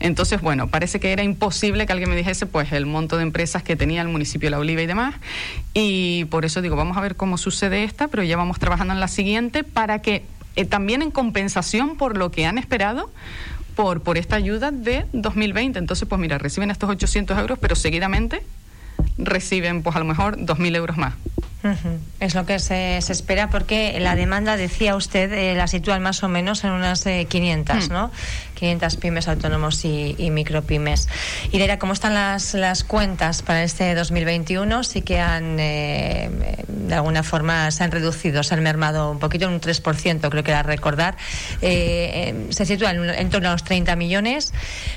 Entonces, 0.00 0.40
bueno, 0.40 0.68
parece 0.68 1.00
que 1.00 1.12
era 1.12 1.22
imposible 1.22 1.86
que 1.86 1.92
alguien 1.92 2.10
me 2.10 2.16
dijese 2.16 2.46
pues 2.46 2.72
el 2.72 2.86
monto 2.86 3.16
de 3.16 3.22
empresas 3.22 3.62
que 3.62 3.76
tenía 3.76 4.02
el 4.02 4.08
municipio 4.08 4.46
de 4.46 4.50
La 4.52 4.58
Oliva 4.58 4.82
y 4.82 4.86
demás. 4.86 5.14
Y 5.74 6.24
por 6.26 6.44
eso 6.44 6.62
digo, 6.62 6.76
vamos 6.76 6.96
a 6.96 7.00
ver 7.00 7.16
cómo 7.16 7.38
sucede 7.38 7.84
esta, 7.84 8.08
pero 8.08 8.22
ya 8.22 8.36
vamos 8.36 8.58
trabajando 8.58 8.94
en 8.94 9.00
la 9.00 9.08
siguiente 9.08 9.64
para 9.64 10.00
que 10.00 10.24
eh, 10.56 10.64
también 10.64 11.02
en 11.02 11.10
compensación 11.10 11.96
por 11.96 12.16
lo 12.16 12.30
que 12.30 12.46
han 12.46 12.58
esperado, 12.58 13.10
por, 13.74 14.02
por 14.02 14.18
esta 14.18 14.36
ayuda 14.36 14.70
de 14.72 15.06
2020. 15.12 15.78
Entonces, 15.78 16.08
pues 16.08 16.20
mira, 16.20 16.38
reciben 16.38 16.70
estos 16.70 16.90
800 16.90 17.38
euros, 17.38 17.58
pero 17.60 17.76
seguidamente 17.76 18.42
reciben 19.16 19.82
pues 19.82 19.94
a 19.96 19.98
lo 20.00 20.04
mejor 20.04 20.36
2.000 20.38 20.76
euros 20.76 20.96
más. 20.96 21.14
Es 22.20 22.34
lo 22.34 22.46
que 22.46 22.58
se, 22.60 23.00
se, 23.02 23.12
espera 23.12 23.50
porque 23.50 23.98
la 24.00 24.14
demanda, 24.14 24.56
decía 24.56 24.94
usted, 24.94 25.32
eh, 25.32 25.54
la 25.54 25.66
sitúan 25.66 26.02
más 26.02 26.22
o 26.22 26.28
menos 26.28 26.62
en 26.62 26.70
unas 26.70 27.04
500, 27.04 27.76
eh, 27.76 27.88
mm. 27.88 27.92
¿no? 27.92 28.10
500 28.58 28.96
pymes 28.96 29.28
autónomos 29.28 29.84
y, 29.84 30.30
micropymes. 30.30 31.08
Y 31.52 31.58
de 31.58 31.78
¿cómo 31.78 31.92
están 31.92 32.14
las, 32.14 32.54
las 32.54 32.84
cuentas 32.84 33.42
para 33.42 33.62
este 33.62 33.94
2021? 33.94 34.84
Sí 34.84 35.02
que 35.02 35.20
han, 35.20 35.56
eh, 35.58 36.30
de 36.66 36.94
alguna 36.94 37.22
forma, 37.22 37.70
se 37.70 37.84
han 37.84 37.90
reducido, 37.90 38.42
se 38.42 38.54
han 38.54 38.62
mermado 38.62 39.10
un 39.10 39.18
poquito, 39.18 39.48
un 39.48 39.60
3%, 39.60 40.28
creo 40.28 40.42
que 40.42 40.50
era 40.50 40.62
recordar. 40.62 41.16
se 41.60 42.64
sitúan 42.64 43.10
en, 43.10 43.30
torno 43.30 43.48
a 43.48 43.52
los 43.52 43.64
30 43.64 43.96
millones. 43.96 44.52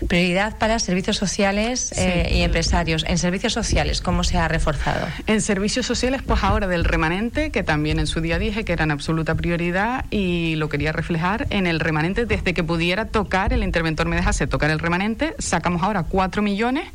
Prioridad 0.07 0.57
para 0.57 0.79
servicios 0.79 1.17
sociales 1.17 1.93
y 1.97 2.41
empresarios. 2.41 3.05
En 3.07 3.17
servicios 3.17 3.53
sociales, 3.53 4.01
¿cómo 4.01 4.23
se 4.23 4.37
ha 4.37 4.47
reforzado? 4.47 5.07
En 5.27 5.41
servicios 5.41 5.85
sociales, 5.85 6.21
pues 6.25 6.43
ahora 6.43 6.67
del 6.67 6.83
remanente, 6.83 7.51
que 7.51 7.63
también 7.63 7.99
en 7.99 8.07
su 8.07 8.21
día 8.21 8.39
dije 8.39 8.65
que 8.65 8.73
era 8.73 8.83
en 8.83 8.91
absoluta 8.91 9.35
prioridad 9.35 10.05
y 10.09 10.55
lo 10.55 10.69
quería 10.69 10.91
reflejar 10.91 11.47
en 11.49 11.67
el 11.67 11.79
remanente 11.79 12.25
desde 12.25 12.53
que 12.53 12.63
pudiera 12.63 13.05
tocar, 13.05 13.50
el 13.53 13.63
interventor 13.63 14.07
me 14.07 14.15
dejase 14.15 14.47
tocar 14.47 14.69
el 14.69 14.79
remanente, 14.79 15.35
sacamos 15.39 15.83
ahora 15.83 16.03
cuatro 16.03 16.41
millones 16.41 16.85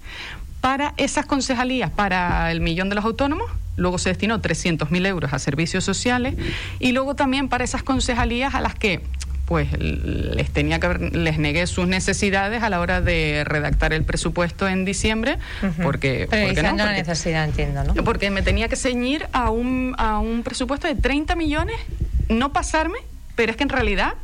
para 0.60 0.94
esas 0.96 1.26
concejalías, 1.26 1.90
para 1.90 2.50
el 2.50 2.60
millón 2.60 2.88
de 2.88 2.96
los 2.96 3.04
autónomos, 3.04 3.50
luego 3.76 3.98
se 3.98 4.08
destinó 4.08 4.40
300.000 4.40 5.06
euros 5.06 5.32
a 5.32 5.38
servicios 5.38 5.84
sociales 5.84 6.34
y 6.78 6.92
luego 6.92 7.14
también 7.14 7.48
para 7.48 7.64
esas 7.64 7.82
concejalías 7.82 8.54
a 8.54 8.60
las 8.60 8.74
que 8.74 9.00
pues 9.46 9.68
les 9.78 10.50
tenía 10.50 10.80
que 10.80 10.88
les 11.12 11.38
negué 11.38 11.68
sus 11.68 11.86
necesidades 11.86 12.64
a 12.64 12.68
la 12.68 12.80
hora 12.80 13.00
de 13.00 13.44
redactar 13.44 13.92
el 13.92 14.02
presupuesto 14.02 14.66
en 14.66 14.84
diciembre 14.84 15.38
porque, 15.84 16.26
porque 16.28 16.62
no, 16.64 16.76
la 16.76 16.92
necesidad 16.92 17.44
entiendo 17.44 17.84
no 17.84 17.94
porque 18.02 18.30
me 18.30 18.42
tenía 18.42 18.68
que 18.68 18.74
ceñir 18.74 19.28
a 19.32 19.50
un 19.50 19.94
a 19.98 20.18
un 20.18 20.42
presupuesto 20.42 20.88
de 20.88 20.96
30 20.96 21.36
millones 21.36 21.76
no 22.28 22.52
pasarme 22.52 22.98
pero 23.36 23.52
es 23.52 23.56
que 23.56 23.62
en 23.62 23.68
realidad 23.68 24.14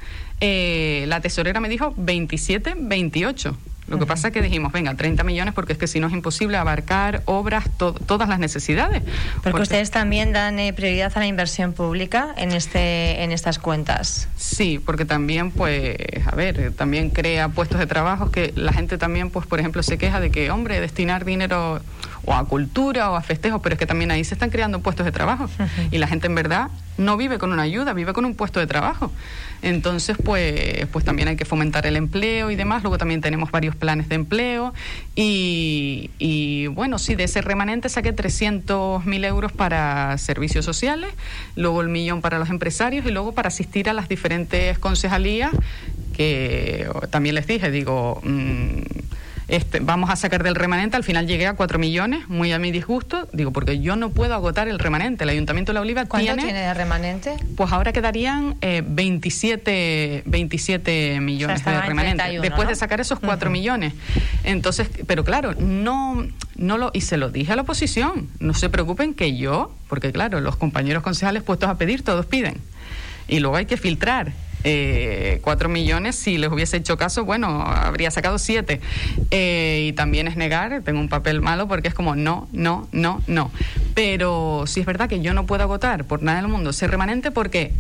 eh, 0.45 1.05
la 1.07 1.21
tesorera 1.21 1.61
me 1.61 1.69
dijo 1.69 1.95
27 1.97 2.75
28 2.77 3.57
lo 3.93 3.99
que 3.99 4.07
pasa 4.07 4.29
es 4.29 4.35
que 4.35 4.41
dijimos, 4.41 4.73
venga, 4.73 4.95
30 4.95 5.23
millones 5.23 5.53
porque 5.53 5.75
es 5.75 5.79
que 5.79 5.87
si 5.87 6.01
no 6.01 6.07
es 6.07 6.15
imposible 6.15 6.57
abarcar 6.57 7.23
obras, 7.27 7.65
todas 7.77 8.27
las 8.27 8.39
necesidades. 8.39 9.03
Porque, 9.43 9.61
ustedes 9.61 9.91
también 9.91 10.33
dan 10.33 10.59
eh, 10.59 10.73
prioridad 10.73 11.13
a 11.15 11.19
la 11.19 11.27
inversión 11.27 11.75
pública 11.75 12.33
en 12.39 12.53
este 12.53 13.23
en 13.23 13.33
estas 13.33 13.59
cuentas. 13.59 14.29
Sí, 14.37 14.81
porque 14.85 15.05
también 15.05 15.51
pues, 15.51 15.97
a 16.25 16.35
ver, 16.35 16.73
también 16.73 17.11
crea 17.11 17.51
puestos 17.51 17.81
de 17.81 17.87
trabajo 17.87 18.31
que 18.31 18.53
la 18.57 18.73
gente 18.73 18.97
también 18.97 19.29
pues 19.29 19.47
por 19.47 19.61
ejemplo 19.61 19.83
se 19.83 19.99
queja 19.99 20.21
de 20.21 20.31
que, 20.31 20.51
hombre, 20.51 20.81
destinar 20.81 21.27
dinero 21.27 21.83
o 22.25 22.33
a 22.33 22.47
cultura 22.47 23.11
o 23.11 23.17
a 23.17 23.21
festejos, 23.21 23.61
pero 23.63 23.75
es 23.75 23.79
que 23.79 23.87
también 23.87 24.11
ahí 24.11 24.25
se 24.25 24.35
están 24.35 24.51
creando 24.51 24.81
puestos 24.81 25.05
de 25.05 25.13
trabajo 25.13 25.51
y 25.91 25.99
la 25.99 26.07
gente 26.07 26.29
en 26.29 26.35
verdad 26.35 26.69
no 26.97 27.17
vive 27.17 27.39
con 27.39 27.53
una 27.53 27.63
ayuda, 27.63 27.93
vive 27.93 28.13
con 28.13 28.25
un 28.25 28.35
puesto 28.37 28.61
de 28.61 28.67
trabajo. 28.67 29.11
Entonces, 29.63 30.17
pues, 30.23 30.87
pues 30.93 31.05
también 31.05 31.29
hay 31.29 31.37
que 31.37 31.45
fomentar 31.45 31.87
el 31.87 31.97
empleo 31.97 32.51
y 32.51 32.57
demás. 32.57 32.83
Luego 32.83 32.99
también 32.99 33.21
tenemos 33.21 33.51
varios 33.51 33.77
planes 33.77 34.09
de 34.09 34.17
empleo 34.17 34.75
y, 35.15 36.67
bueno, 36.69 36.99
sí, 36.99 37.15
de 37.15 37.25
ese 37.25 37.43
remanente 37.43 37.89
saqué 37.89 38.15
300.000 38.15 39.25
euros 39.25 39.53
para 39.53 40.19
servicios 40.19 40.65
sociales, 40.65 41.11
luego 41.57 41.81
el 41.81 41.89
millón 41.89 42.21
para 42.21 42.39
los 42.39 42.51
empresarios 42.51 43.07
y 43.07 43.11
luego 43.11 43.33
para 43.33 43.49
asistir 43.49 43.89
a 43.89 43.93
las 43.93 44.09
diferentes 44.09 44.79
concejalías 44.79 45.53
que 46.17 46.89
también 47.11 47.35
les 47.35 47.47
dije, 47.47 47.71
digo... 47.71 48.21
Mmm, 48.25 48.83
este, 49.49 49.81
vamos 49.81 50.11
a 50.11 50.17
sacar 50.17 50.43
del 50.43 50.55
remanente, 50.55 50.97
al 50.97 51.05
final 51.05 51.27
llegué 51.27 51.47
a 51.47 51.55
4 51.55 51.79
millones, 51.79 52.29
muy 52.29 52.53
a 52.53 52.59
mi 52.59 52.71
disgusto, 52.71 53.29
digo, 53.33 53.53
porque 53.53 53.81
yo 53.81 53.97
no 53.97 54.11
puedo 54.11 54.35
agotar 54.35 54.69
el 54.69 54.79
remanente. 54.79 55.25
El 55.25 55.31
Ayuntamiento 55.31 55.73
de 55.73 55.75
La 55.75 55.81
Oliva 55.81 56.07
¿Cuánto 56.07 56.35
tiene, 56.37 56.53
de 56.53 56.75
remanente? 56.75 57.37
Pues 57.57 57.73
ahora 57.73 57.93
quedarían 57.93 58.57
27, 58.61 60.17
eh, 60.19 60.23
27 60.27 61.21
millones 61.21 61.65
de 61.65 61.81
remanente, 61.81 62.41
después 62.41 62.69
de 62.69 62.75
sacar 62.75 63.01
esos 63.01 63.19
4 63.21 63.51
millones. 63.51 63.95
Entonces, 64.45 64.89
pero 65.07 65.25
claro, 65.25 65.55
no, 65.59 66.27
no 66.57 66.79
lo, 66.79 66.91
y 66.93 67.03
se 67.03 67.17
lo 67.17 67.31
dije 67.31 67.53
a 67.53 67.57
la 67.57 67.63
oposición, 67.63 68.29
no 68.41 68.55
se 68.55 68.69
preocupen 68.69 69.15
que 69.15 69.37
yo, 69.37 69.75
porque 69.89 70.13
claro, 70.13 70.41
los 70.41 70.57
compañeros 70.57 71.03
concejales 71.03 71.43
puestos 71.43 71.69
a 71.69 71.77
pedir, 71.77 72.03
todos 72.03 72.27
piden. 72.27 72.57
Y 73.29 73.41
luego 73.41 73.57
hay 73.57 73.67
que 73.67 73.77
filtrar 73.77 74.33
eh, 74.65 75.41
cuatro 75.43 75.69
millones, 75.69 76.17
si 76.17 76.39
les 76.39 76.51
hubiese 76.51 76.77
hecho 76.77 76.97
caso, 76.97 77.25
bueno, 77.25 77.63
habría 77.63 78.11
sacado 78.11 78.39
siete. 78.39 78.81
Eh, 79.31 79.87
y 79.89 79.93
también 79.93 80.29
es 80.29 80.37
negar, 80.37 80.83
tengo 80.83 81.01
un 81.01 81.09
papel 81.09 81.41
malo 81.41 81.69
porque 81.69 81.89
es 81.89 81.95
como 81.95 82.15
no, 82.17 82.49
no, 82.53 82.89
no, 82.93 83.23
no. 83.27 83.51
Pero 83.95 84.65
sí 84.67 84.81
es 84.81 84.87
verdad 84.87 85.09
que 85.09 85.21
yo 85.21 85.35
no 85.35 85.47
puedo 85.47 85.63
agotar 85.63 86.05
por 86.05 86.23
nada 86.23 86.41
del 86.41 86.49
mundo 86.49 86.71
ese 86.71 86.87
remanente 86.87 87.31
porque 87.31 87.73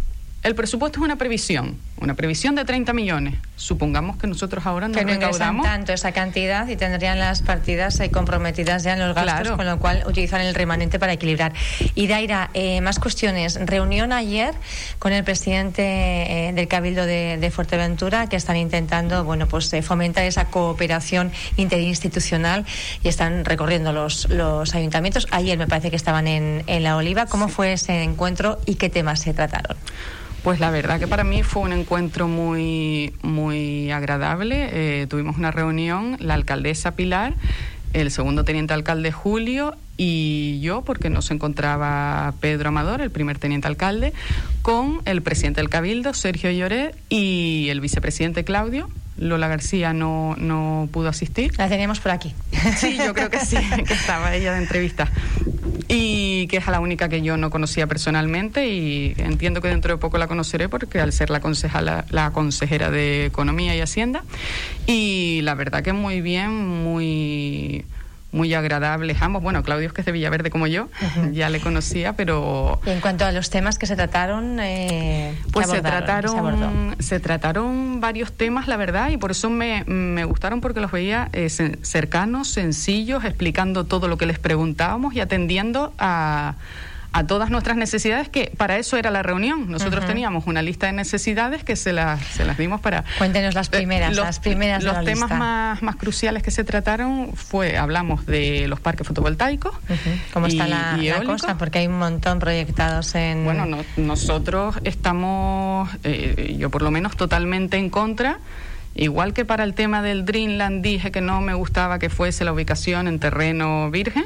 el 0.42 0.56
presupuesto 0.56 0.98
es 0.98 1.04
una 1.04 1.16
previsión, 1.16 1.78
una 1.98 2.14
previsión 2.14 2.56
de 2.56 2.64
30 2.64 2.92
millones. 2.92 3.34
Supongamos 3.54 4.16
que 4.16 4.26
nosotros 4.26 4.66
ahora 4.66 4.88
no, 4.88 4.94
que 4.94 5.04
no 5.04 5.12
recaudamos 5.12 5.64
tanto 5.64 5.92
esa 5.92 6.10
cantidad 6.10 6.66
y 6.66 6.74
tendrían 6.74 7.20
las 7.20 7.42
partidas 7.42 8.00
ahí 8.00 8.08
comprometidas 8.08 8.82
ya 8.82 8.94
en 8.94 8.98
los 8.98 9.14
gastos, 9.14 9.56
con 9.56 9.66
lo 9.66 9.78
cual 9.78 10.02
utilizan 10.04 10.40
el 10.40 10.54
remanente 10.54 10.98
para 10.98 11.12
equilibrar. 11.12 11.52
Y 11.94 12.08
Daira, 12.08 12.50
eh, 12.54 12.80
más 12.80 12.98
cuestiones. 12.98 13.56
Reunión 13.64 14.12
ayer 14.12 14.52
con 14.98 15.12
el 15.12 15.22
presidente 15.22 15.82
eh, 15.82 16.52
del 16.52 16.66
Cabildo 16.66 17.06
de, 17.06 17.52
Fuerteventura 17.52 18.28
que 18.28 18.36
están 18.36 18.56
intentando, 18.56 19.22
bueno, 19.24 19.46
pues 19.46 19.72
eh, 19.74 19.82
fomentar 19.82 20.24
esa 20.24 20.46
cooperación 20.46 21.30
interinstitucional 21.56 22.64
y 23.04 23.08
están 23.08 23.44
recorriendo 23.44 23.92
los, 23.92 24.28
los 24.28 24.74
ayuntamientos. 24.74 25.28
Ayer 25.30 25.56
me 25.56 25.68
parece 25.68 25.90
que 25.90 25.96
estaban 25.96 26.26
en, 26.26 26.64
en 26.66 26.82
La 26.82 26.96
Oliva. 26.96 27.26
¿Cómo 27.26 27.48
fue 27.48 27.74
ese 27.74 28.02
encuentro 28.02 28.58
y 28.66 28.74
qué 28.74 28.90
temas 28.90 29.20
se 29.20 29.34
trataron? 29.34 29.76
Pues 30.42 30.58
la 30.58 30.70
verdad 30.70 30.98
que 30.98 31.06
para 31.06 31.22
mí 31.22 31.44
fue 31.44 31.62
un 31.62 31.72
encuentro 31.72 32.26
muy, 32.26 33.14
muy 33.22 33.92
agradable. 33.92 34.70
Eh, 34.72 35.06
tuvimos 35.06 35.38
una 35.38 35.52
reunión, 35.52 36.16
la 36.18 36.34
alcaldesa 36.34 36.96
Pilar, 36.96 37.34
el 37.92 38.10
segundo 38.10 38.44
teniente 38.44 38.74
alcalde 38.74 39.12
Julio 39.12 39.76
y 39.96 40.58
yo, 40.60 40.82
porque 40.82 41.10
nos 41.10 41.30
encontraba 41.30 42.34
Pedro 42.40 42.70
Amador, 42.70 43.02
el 43.02 43.10
primer 43.12 43.38
teniente 43.38 43.68
alcalde, 43.68 44.12
con 44.62 45.00
el 45.04 45.22
presidente 45.22 45.60
del 45.60 45.70
Cabildo, 45.70 46.12
Sergio 46.12 46.50
Lloret, 46.50 46.96
y 47.08 47.68
el 47.70 47.80
vicepresidente 47.80 48.42
Claudio, 48.42 48.88
Lola 49.22 49.48
García 49.48 49.92
no, 49.92 50.34
no 50.36 50.88
pudo 50.92 51.08
asistir. 51.08 51.56
La 51.58 51.68
teníamos 51.68 52.00
por 52.00 52.12
aquí. 52.12 52.34
Sí, 52.76 52.96
yo 52.96 53.12
creo 53.12 53.28
que 53.28 53.40
sí, 53.40 53.56
que 53.86 53.94
estaba 53.94 54.34
ella 54.34 54.52
de 54.52 54.58
entrevista. 54.58 55.08
Y 55.88 56.46
que 56.46 56.58
es 56.58 56.66
la 56.66 56.80
única 56.80 57.08
que 57.08 57.22
yo 57.22 57.36
no 57.36 57.50
conocía 57.50 57.86
personalmente 57.86 58.68
y 58.68 59.14
entiendo 59.18 59.60
que 59.60 59.68
dentro 59.68 59.92
de 59.94 59.98
poco 59.98 60.16
la 60.16 60.26
conoceré 60.26 60.68
porque 60.68 61.00
al 61.00 61.12
ser 61.12 61.28
la, 61.30 61.40
concejala, 61.40 62.04
la 62.10 62.30
consejera 62.30 62.90
de 62.90 63.26
Economía 63.26 63.76
y 63.76 63.80
Hacienda. 63.80 64.24
Y 64.86 65.40
la 65.42 65.54
verdad 65.54 65.82
que 65.82 65.92
muy 65.92 66.20
bien, 66.20 66.66
muy 66.66 67.84
muy 68.32 68.52
agradables 68.54 69.20
ambos. 69.22 69.42
Bueno, 69.42 69.62
Claudio 69.62 69.86
es 69.86 69.92
que 69.92 70.00
es 70.00 70.06
de 70.06 70.12
Villaverde 70.12 70.50
como 70.50 70.66
yo, 70.66 70.88
ya 71.32 71.50
le 71.50 71.60
conocía, 71.60 72.14
pero... 72.14 72.80
en 72.86 73.00
cuanto 73.00 73.24
a 73.24 73.32
los 73.32 73.50
temas 73.50 73.78
que 73.78 73.86
se 73.86 73.94
trataron, 73.94 74.58
eh, 74.60 75.38
pues 75.52 75.68
se 75.68 75.80
trataron, 75.80 76.96
se, 76.98 77.20
trataron 77.20 78.00
varios 78.00 78.32
temas, 78.32 78.66
la 78.66 78.76
verdad, 78.76 79.10
y 79.10 79.18
por 79.18 79.30
eso 79.30 79.50
me, 79.50 79.84
me 79.84 80.24
gustaron 80.24 80.60
porque 80.60 80.80
los 80.80 80.90
veía 80.90 81.28
eh, 81.32 81.48
cercanos, 81.50 82.48
sencillos, 82.48 83.24
explicando 83.24 83.84
todo 83.84 84.08
lo 84.08 84.16
que 84.16 84.26
les 84.26 84.38
preguntábamos 84.38 85.14
y 85.14 85.20
atendiendo 85.20 85.92
a 85.98 86.54
a 87.12 87.26
todas 87.26 87.50
nuestras 87.50 87.76
necesidades, 87.76 88.28
que 88.28 88.52
para 88.56 88.78
eso 88.78 88.96
era 88.96 89.10
la 89.10 89.22
reunión. 89.22 89.70
Nosotros 89.70 90.06
teníamos 90.06 90.46
una 90.46 90.62
lista 90.62 90.86
de 90.86 90.92
necesidades 90.92 91.62
que 91.64 91.76
se 91.76 91.92
las, 91.92 92.24
se 92.24 92.44
las 92.44 92.56
dimos 92.56 92.80
para... 92.80 93.04
Cuéntenos 93.18 93.54
las 93.54 93.68
primeras, 93.68 94.12
eh, 94.12 94.14
los, 94.16 94.24
las 94.24 94.40
primeras 94.40 94.82
Los 94.82 95.04
temas 95.04 95.30
Más, 95.30 95.82
más 95.82 95.96
cruciales 95.96 96.42
que 96.42 96.50
se 96.50 96.64
trataron 96.64 97.32
fue, 97.34 97.76
hablamos 97.76 98.26
de 98.26 98.66
los 98.68 98.80
parques 98.80 99.06
fotovoltaicos. 99.06 99.74
¿Cómo 100.32 100.46
está 100.46 100.66
la, 100.66 101.22
cosa? 101.24 101.58
Porque 101.58 101.80
hay 101.80 101.86
un 101.86 101.98
montón 101.98 102.38
proyectados 102.38 103.14
en... 103.14 103.44
Bueno, 103.44 103.66
nosotros 103.96 104.76
estamos, 104.84 105.90
eh, 106.04 106.56
yo 106.58 106.70
por 106.70 106.82
lo 106.82 106.90
menos, 106.90 107.16
totalmente 107.16 107.76
en 107.76 107.90
contra 107.90 108.38
Igual 108.94 109.32
que 109.32 109.44
para 109.44 109.64
el 109.64 109.74
tema 109.74 110.02
del 110.02 110.24
Dreamland 110.24 110.82
dije 110.82 111.10
que 111.10 111.20
no 111.20 111.40
me 111.40 111.54
gustaba 111.54 111.98
que 111.98 112.10
fuese 112.10 112.44
la 112.44 112.52
ubicación 112.52 113.08
en 113.08 113.18
terreno 113.18 113.90
virgen, 113.90 114.24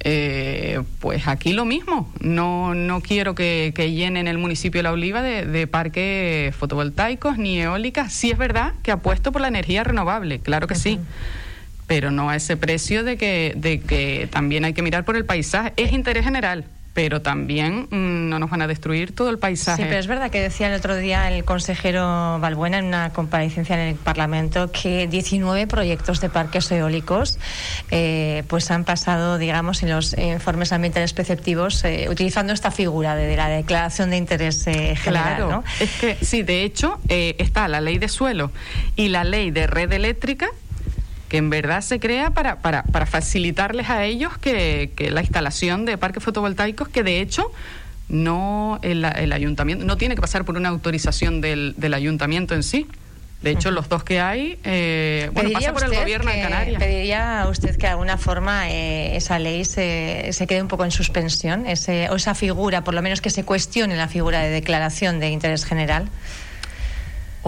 eh, 0.00 0.82
pues 1.00 1.26
aquí 1.28 1.52
lo 1.52 1.64
mismo. 1.64 2.12
No, 2.20 2.74
no 2.74 3.00
quiero 3.00 3.34
que, 3.34 3.72
llenen 3.76 4.28
el 4.28 4.38
municipio 4.38 4.78
de 4.78 4.82
La 4.84 4.92
Oliva 4.92 5.22
de, 5.22 5.66
parques 5.66 6.54
fotovoltaicos 6.54 7.38
ni 7.38 7.60
eólicas. 7.60 8.12
Sí 8.12 8.30
es 8.30 8.38
verdad 8.38 8.74
que 8.82 8.92
apuesto 8.92 9.32
por 9.32 9.40
la 9.40 9.48
energía 9.48 9.84
renovable, 9.84 10.40
claro 10.40 10.66
que 10.66 10.74
sí 10.74 11.00
pero 11.88 12.10
no 12.10 12.30
a 12.30 12.34
ese 12.34 12.56
precio 12.56 13.04
de 13.04 13.16
que, 13.16 13.52
de 13.56 13.78
que 13.78 14.28
también 14.32 14.64
hay 14.64 14.72
que 14.72 14.82
mirar 14.82 15.04
por 15.04 15.14
el 15.14 15.24
paisaje. 15.24 15.72
Es 15.76 15.92
interés 15.92 16.24
general 16.24 16.64
pero 16.96 17.20
también 17.20 17.88
mm, 17.90 18.30
no 18.30 18.38
nos 18.38 18.48
van 18.48 18.62
a 18.62 18.66
destruir 18.66 19.14
todo 19.14 19.28
el 19.28 19.38
paisaje. 19.38 19.82
Sí, 19.82 19.86
pero 19.86 20.00
es 20.00 20.06
verdad 20.06 20.30
que 20.30 20.40
decía 20.40 20.68
el 20.68 20.74
otro 20.74 20.96
día 20.96 21.30
el 21.30 21.44
consejero 21.44 22.38
Balbuena 22.40 22.78
en 22.78 22.86
una 22.86 23.12
comparecencia 23.12 23.74
en 23.74 23.88
el 23.88 23.96
Parlamento 23.96 24.72
que 24.72 25.06
19 25.06 25.66
proyectos 25.66 26.22
de 26.22 26.30
parques 26.30 26.72
eólicos 26.72 27.38
eh, 27.90 28.44
pues 28.48 28.70
han 28.70 28.84
pasado, 28.84 29.36
digamos, 29.36 29.82
en 29.82 29.90
los 29.90 30.16
informes 30.16 30.72
ambientales 30.72 31.12
preceptivos 31.12 31.84
eh, 31.84 32.06
utilizando 32.08 32.54
esta 32.54 32.70
figura 32.70 33.14
de, 33.14 33.36
la 33.36 33.48
declaración 33.50 34.08
de 34.08 34.16
interés 34.16 34.66
eh, 34.66 34.96
general. 34.96 35.36
Claro, 35.36 35.64
es 35.78 35.90
que 36.00 36.16
sí, 36.22 36.44
de 36.44 36.62
hecho 36.62 36.98
está 37.08 37.68
la 37.68 37.82
ley 37.82 37.98
de 37.98 38.08
suelo 38.08 38.52
y 38.96 39.08
la 39.08 39.22
ley 39.22 39.50
de 39.50 39.66
red 39.66 39.92
eléctrica 39.92 40.48
que 41.28 41.38
en 41.38 41.50
verdad 41.50 41.80
se 41.80 41.98
crea 41.98 42.30
para, 42.30 42.56
para, 42.56 42.82
para 42.84 43.06
facilitarles 43.06 43.90
a 43.90 44.04
ellos 44.04 44.38
que, 44.38 44.90
la 45.10 45.20
instalación 45.20 45.84
de 45.84 45.98
parques 45.98 46.22
fotovoltaicos, 46.22 46.88
que 46.88 47.02
de 47.02 47.20
hecho 47.20 47.50
no 48.08 48.78
el, 48.82 49.04
el, 49.04 49.32
ayuntamiento 49.32 49.84
no 49.84 49.96
tiene 49.96 50.14
que 50.14 50.20
pasar 50.20 50.44
por 50.44 50.56
una 50.56 50.68
autorización 50.68 51.40
del, 51.40 51.74
del 51.76 51.94
ayuntamiento 51.94 52.54
en 52.54 52.62
sí. 52.62 52.86
De 53.42 53.50
hecho, 53.50 53.70
los 53.70 53.88
dos 53.88 54.02
que 54.02 54.18
hay, 54.18 54.58
eh, 54.64 55.30
bueno, 55.32 55.50
pasa 55.52 55.72
por 55.72 55.84
el 55.84 55.94
gobierno 55.94 56.30
de 56.32 56.40
Canarias. 56.40 56.78
¿Pediría 56.80 57.42
a 57.42 57.48
usted 57.48 57.76
que 57.76 57.86
de 57.86 57.92
alguna 57.92 58.16
forma 58.16 58.70
eh, 58.70 59.14
esa 59.14 59.38
ley 59.38 59.64
se, 59.64 60.30
se, 60.32 60.46
quede 60.46 60.62
un 60.62 60.68
poco 60.68 60.84
en 60.84 60.90
suspensión? 60.90 61.66
Ese, 61.66 62.08
o 62.08 62.16
esa 62.16 62.34
figura, 62.34 62.82
por 62.82 62.94
lo 62.94 63.02
menos 63.02 63.20
que 63.20 63.28
se 63.28 63.44
cuestione 63.44 63.94
la 63.94 64.08
figura 64.08 64.40
de 64.40 64.48
declaración 64.48 65.20
de 65.20 65.28
interés 65.28 65.66
general. 65.66 66.08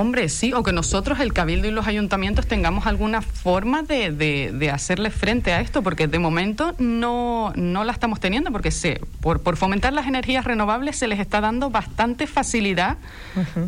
Hombre, 0.00 0.28
sí, 0.28 0.52
o 0.52 0.62
que 0.62 0.72
nosotros, 0.72 1.18
el 1.18 1.32
Cabildo 1.32 1.66
y 1.66 1.72
los 1.72 1.88
ayuntamientos, 1.88 2.46
tengamos 2.46 2.86
alguna 2.86 3.20
forma 3.20 3.82
de, 3.82 4.12
de, 4.12 4.70
hacerle 4.70 5.10
frente 5.10 5.52
a 5.52 5.60
esto, 5.60 5.82
porque 5.82 6.06
de 6.06 6.20
momento 6.20 6.72
no, 6.78 7.52
no 7.56 7.82
la 7.82 7.90
estamos 7.90 8.20
teniendo, 8.20 8.52
porque 8.52 8.70
se, 8.70 9.00
por, 9.20 9.40
por 9.42 9.56
fomentar 9.56 9.92
las 9.92 10.06
energías 10.06 10.44
renovables 10.44 10.94
se 10.94 11.08
les 11.08 11.18
está 11.18 11.40
dando 11.40 11.70
bastante 11.70 12.28
facilidad 12.28 12.96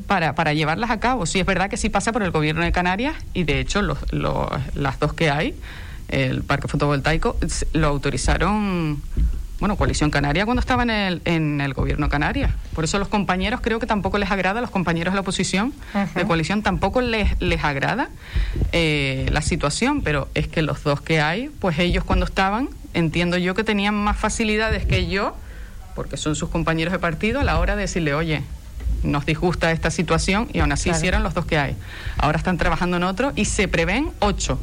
para, 0.07 0.37
para 0.37 0.55
llevarlas 0.55 0.91
a 0.91 1.01
cabo. 1.01 1.27
Sí, 1.27 1.41
es 1.41 1.47
verdad 1.47 1.69
que 1.69 1.77
sí 1.77 1.89
pasa 1.89 2.13
por 2.13 2.23
el 2.23 2.31
gobierno 2.31 2.63
de 2.63 2.71
Canarias 2.71 3.17
y 3.35 3.43
de 3.43 3.59
hecho 3.59 3.83
los, 3.83 3.99
los, 4.13 4.47
las 4.77 5.01
dos 5.01 5.13
que 5.15 5.31
hay, 5.31 5.57
el 6.07 6.45
parque 6.45 6.69
fotovoltaico, 6.69 7.39
lo 7.73 7.89
autorizaron 7.89 9.03
bueno, 9.61 9.77
Coalición 9.77 10.11
Canaria 10.11 10.47
cuando 10.47 10.61
estaba 10.61 10.83
en 10.83 10.91
el, 10.91 11.23
en 11.27 11.61
el 11.61 11.75
gobierno 11.75 12.09
Canaria. 12.09 12.55
Por 12.75 12.85
eso 12.85 12.99
los 12.99 13.09
compañeros 13.09 13.61
creo 13.63 13.79
que 13.79 13.87
tampoco 13.87 14.19
les 14.19 14.31
agrada, 14.31 14.61
los 14.61 14.71
compañeros 14.71 15.13
de 15.13 15.17
la 15.17 15.21
oposición 15.21 15.73
de 16.15 16.25
coalición 16.25 16.63
tampoco 16.63 17.03
les, 17.03 17.41
les 17.41 17.63
agrada 17.63 18.09
eh, 18.73 19.27
la 19.31 19.43
situación, 19.43 20.01
pero 20.01 20.29
es 20.35 20.49
que 20.49 20.63
los 20.63 20.83
dos 20.83 21.03
que 21.03 21.21
hay, 21.21 21.51
pues 21.61 21.79
ellos 21.79 22.05
cuando 22.05 22.25
estaban, 22.25 22.71
entiendo 22.95 23.37
yo 23.37 23.55
que 23.55 23.63
tenían 23.63 23.95
más 23.95 24.17
facilidades 24.17 24.87
que 24.87 25.09
yo, 25.09 25.37
porque 25.95 26.17
son 26.17 26.35
sus 26.37 26.49
compañeros 26.49 26.93
de 26.93 26.99
partido, 26.99 27.41
a 27.41 27.45
la 27.45 27.59
hora 27.59 27.77
de 27.77 27.83
decirle, 27.83 28.15
oye, 28.15 28.43
nos 29.03 29.27
disgusta 29.27 29.73
esta 29.73 29.91
situación 29.91 30.49
y 30.53 30.61
aún 30.61 30.73
así 30.73 30.91
hicieron 30.91 31.23
los 31.23 31.35
dos 31.35 31.45
que 31.45 31.59
hay. 31.59 31.77
Ahora 32.19 32.39
están 32.39 32.59
trabajando 32.59 32.97
en 32.97 33.03
otro 33.05 33.33
y 33.37 33.45
se 33.45 33.69
prevén 33.69 34.11
ocho. 34.21 34.59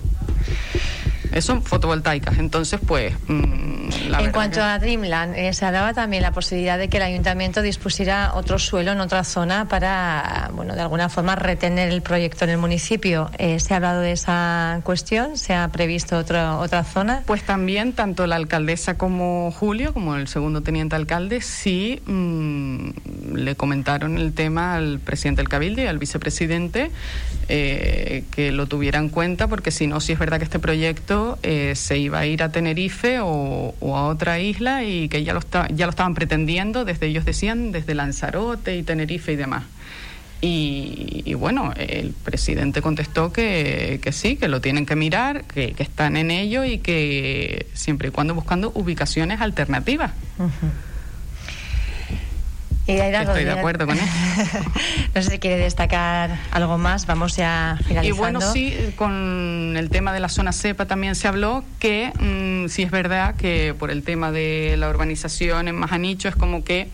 Son 1.41 1.63
fotovoltaicas. 1.63 2.38
Entonces, 2.38 2.80
pues. 2.86 3.13
Mm, 3.28 3.89
en 4.19 4.32
cuanto 4.32 4.62
a 4.62 4.80
Dreamland, 4.80 5.36
eh, 5.36 5.54
se 5.54 5.65
hablaba 5.65 5.93
también 5.93 6.23
la 6.23 6.32
posibilidad 6.32 6.78
de 6.78 6.88
que 6.89 6.97
el 6.97 7.04
ayuntamiento 7.04 7.62
dispusiera 7.62 8.34
otro 8.36 8.60
suelo 8.60 8.91
en 8.91 9.00
otra 9.00 9.23
zona 9.23 9.67
para, 9.67 10.50
bueno, 10.54 10.76
de 10.76 10.82
alguna 10.82 11.10
forma 11.10 11.36
retener 11.36 11.89
el 11.89 12.02
proyecto 12.02 12.45
en 12.45 12.52
el 12.52 12.58
municipio. 12.58 13.30
Eh, 13.38 13.60
¿Se 13.60 13.73
ha 13.73 13.78
hablado 13.78 14.02
de 14.02 14.12
esa 14.12 14.82
cuestión? 14.84 15.38
¿Se 15.38 15.54
ha 15.54 15.67
previsto 15.69 16.17
otra 16.17 16.58
otra 16.58 16.84
zona? 16.84 17.23
Pues 17.26 17.43
también, 17.43 17.93
tanto 17.93 18.28
la 18.28 18.36
alcaldesa 18.36 18.97
como 18.97 19.52
Julio, 19.52 19.93
como 19.93 20.15
el 20.15 20.28
segundo 20.28 20.62
teniente 20.62 20.95
alcalde, 20.95 21.41
sí 21.41 22.02
mm, 22.06 22.89
le 23.38 23.56
comentaron 23.56 24.17
el 24.17 24.34
tema 24.34 24.76
al 24.76 25.00
presidente 25.00 25.41
del 25.41 25.50
Cabildo 25.50 25.82
y 25.82 25.86
al 25.86 25.97
vicepresidente 25.97 26.91
eh, 27.50 28.23
que 28.32 28.52
lo 28.52 28.67
tuviera 28.67 29.00
en 29.00 29.10
cuenta, 29.10 29.47
porque 29.47 29.71
si 29.71 29.88
no, 29.88 30.02
si 30.02 30.13
es 30.13 30.19
verdad 30.19 30.38
que 30.38 30.43
este 30.43 30.60
proyecto 30.60 31.39
eh, 31.43 31.73
se 31.76 31.97
iba 31.97 32.19
a 32.19 32.26
ir 32.26 32.43
a 32.43 32.50
Tenerife 32.50 33.19
o, 33.21 33.73
a 33.82 34.08
otra 34.08 34.39
isla 34.39 34.84
y 34.84 35.08
que 35.10 35.23
ya 35.23 35.34
lo, 35.34 35.41
ya 35.73 35.86
lo 35.86 35.89
estaban 35.89 36.13
pretendiendo, 36.13 36.86
desde 36.86 37.08
ellos 37.08 37.26
decían, 37.26 37.71
desde 37.71 37.95
Lanzarote 37.95 38.76
y 38.76 38.84
Tenerife 38.84 39.34
y 39.34 39.36
demás. 39.36 39.63
Y, 40.39 41.34
bueno, 41.34 41.73
el 41.78 42.12
presidente 42.12 42.82
contestó 42.82 43.34
que, 43.34 44.00
sí, 44.12 44.36
que 44.36 44.47
lo 44.47 44.62
tienen 44.62 44.86
que 44.86 44.95
mirar, 44.95 45.45
que, 45.45 45.73
están 45.80 46.15
en 46.15 46.30
ello 46.30 46.63
y 46.63 46.78
que 46.78 47.65
siempre 47.73 48.10
y 48.10 48.12
cuando 48.12 48.36
buscando 48.36 48.71
ubicaciones 48.76 49.41
alternativas. 49.41 50.12
Estoy 52.88 53.43
de 53.43 53.52
acuerdo 53.52 53.86
con 53.86 53.97
eso. 53.97 54.06
no 55.15 55.21
sé 55.21 55.32
si 55.32 55.39
quiere 55.39 55.58
destacar 55.58 56.39
algo 56.52 56.78
más, 56.78 57.06
vamos 57.06 57.36
ya 57.36 57.78
finalizando. 57.86 58.08
Y 58.08 58.12
bueno, 58.12 58.41
sí, 58.41 58.93
con 58.95 59.76
el 59.76 59.89
tema 59.89 60.13
de 60.13 60.21
la 60.21 60.30
zona 60.30 60.54
CEPA 60.54 60.86
también 60.86 61.15
se 61.15 61.28
habló 61.28 61.63
que 61.80 62.12
mm, 62.19 62.69
sí 62.69 62.84
es 62.84 62.91
verdad 62.91 63.36
que 63.36 63.76
por 63.78 63.91
el 63.91 64.04
tema 64.04 64.32
de 64.32 64.76
la 64.78 64.89
urbanización 64.89 65.67
en 65.67 65.76
Majanicho 65.76 66.30
es 66.30 66.36
como 66.36 66.63
que 66.63 66.88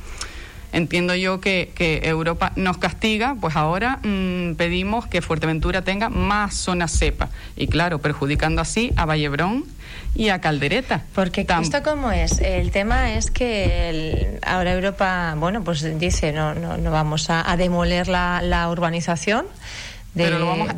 entiendo 0.74 1.16
yo 1.16 1.40
que, 1.40 1.72
Europa 2.04 2.52
nos 2.56 2.78
castiga, 2.78 3.36
pues 3.40 3.56
ahora 3.56 4.00
mm, 4.04 4.56
pedimos 4.56 5.08
que 5.08 5.22
Fuerteventura 5.22 5.84
tenga 5.84 6.10
más 6.10 6.56
zona 6.56 6.88
cepa. 6.88 7.30
Y 7.56 7.68
claro, 7.68 8.00
perjudicando 8.00 8.62
así 8.62 8.92
a 8.98 9.06
Vallebrón 9.06 9.66
y 10.16 10.30
a 10.30 10.42
Caldereta. 10.42 11.04
Porque 11.16 11.46
esto 11.62 11.84
cómo 11.84 12.12
es, 12.12 12.40
el 12.40 12.72
tema 12.72 13.14
es 13.14 13.32
que 13.32 14.40
ahora 14.46 14.74
Europa, 14.74 15.36
bueno, 15.38 15.64
pues 15.64 15.98
dice, 16.00 16.34
no, 16.34 16.54
no, 16.54 16.78
no 16.78 16.92
vamos 16.92 17.30
a, 17.30 17.56
demoler 17.56 18.08
la, 18.08 18.42
la 18.42 18.70
urbanización 18.70 19.46
de, 20.14 20.26
pero 20.26 20.46
vamos, 20.46 20.70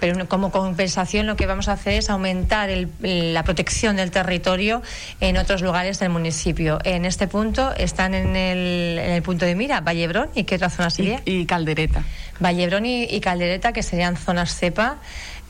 pero, 0.00 0.28
como 0.28 0.50
compensación 0.50 1.26
lo 1.26 1.36
que 1.36 1.46
vamos 1.46 1.68
a 1.68 1.72
hacer 1.72 1.94
es 1.94 2.10
aumentar 2.10 2.68
la 3.00 3.44
protección 3.44 3.96
del 3.96 4.10
territorio 4.10 4.82
en 5.20 5.36
otros 5.36 5.62
lugares 5.62 6.00
del 6.00 6.10
municipio. 6.10 6.78
En 6.82 7.04
este 7.04 7.28
punto 7.28 7.72
están 7.76 8.14
en 8.14 8.34
el, 8.34 8.98
en 8.98 9.10
el 9.12 9.22
punto 9.22 9.46
de 9.46 9.54
mira 9.54 9.80
Vallebrón 9.80 10.30
y 10.34 10.42
qué 10.42 10.56
otra 10.56 10.70
zona 10.70 10.90
sería? 10.90 11.20
Y, 11.24 11.46
Caldereta. 11.46 12.02
Vallebrón 12.40 12.84
y, 12.84 13.04
y 13.04 13.20
Caldereta, 13.20 13.72
que 13.72 13.84
serían 13.84 14.16
zonas 14.16 14.56
cepa 14.56 14.98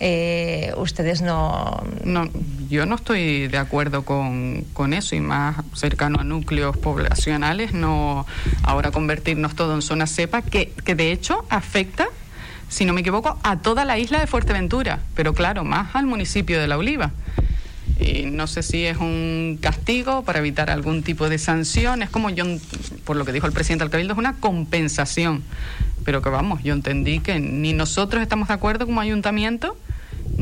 eh, 0.05 0.75
ustedes 0.77 1.23
no... 1.23 1.83
no... 2.05 2.29
Yo 2.69 2.87
no 2.87 2.95
estoy 2.95 3.49
de 3.49 3.59
acuerdo 3.59 4.03
con, 4.03 4.65
con, 4.73 4.95
eso 4.95 5.15
y 5.15 5.21
más 5.21 5.57
cercano 5.75 6.21
a 6.21 6.25
núcleos 6.25 6.77
poblacionales, 6.79 7.75
no 7.75 8.27
ahora 8.62 8.91
convertirnos 8.91 9.55
todo 9.55 9.75
en 9.75 9.83
zona 9.83 10.07
cepa, 10.07 10.41
que, 10.41 10.73
que 10.85 10.95
de 10.95 11.12
hecho 11.12 11.45
afecta 11.51 12.09
si 12.71 12.87
no 12.87 12.95
me 12.95 13.03
equivoco, 13.03 13.38
a 13.43 13.59
toda 13.59 13.85
la 13.85 13.99
isla 13.99 14.19
de 14.19 14.27
Fuerteventura, 14.27 15.01
pero 15.15 15.35
claro, 15.35 15.62
más 15.62 15.95
al 15.95 16.07
municipio 16.07 16.59
de 16.59 16.67
La 16.67 16.79
Oliva. 16.79 17.12
Y 18.01 18.25
no 18.25 18.47
sé 18.47 18.62
si 18.62 18.87
es 18.87 18.97
un 18.97 19.59
castigo 19.61 20.25
para 20.25 20.38
evitar 20.38 20.71
algún 20.71 21.03
tipo 21.03 21.29
de 21.29 21.37
sanción, 21.37 22.03
es 22.03 22.09
como 22.09 22.31
yo, 22.31 22.47
por 23.05 23.17
lo 23.17 23.27
que 23.27 23.33
dijo 23.33 23.47
el 23.47 23.53
presidente 23.53 23.87
del 23.88 24.11
es 24.11 24.17
una 24.17 24.37
compensación. 24.37 25.43
Pero 26.05 26.23
que 26.23 26.31
vamos, 26.31 26.62
yo 26.62 26.73
entendí 26.73 27.21
que 27.21 27.38
ni 27.38 27.75
nosotros 27.75 28.23
estamos 28.23 28.49
de 28.49 28.55
acuerdo 28.55 28.87
como 28.87 29.03
ayuntamiento, 29.03 29.77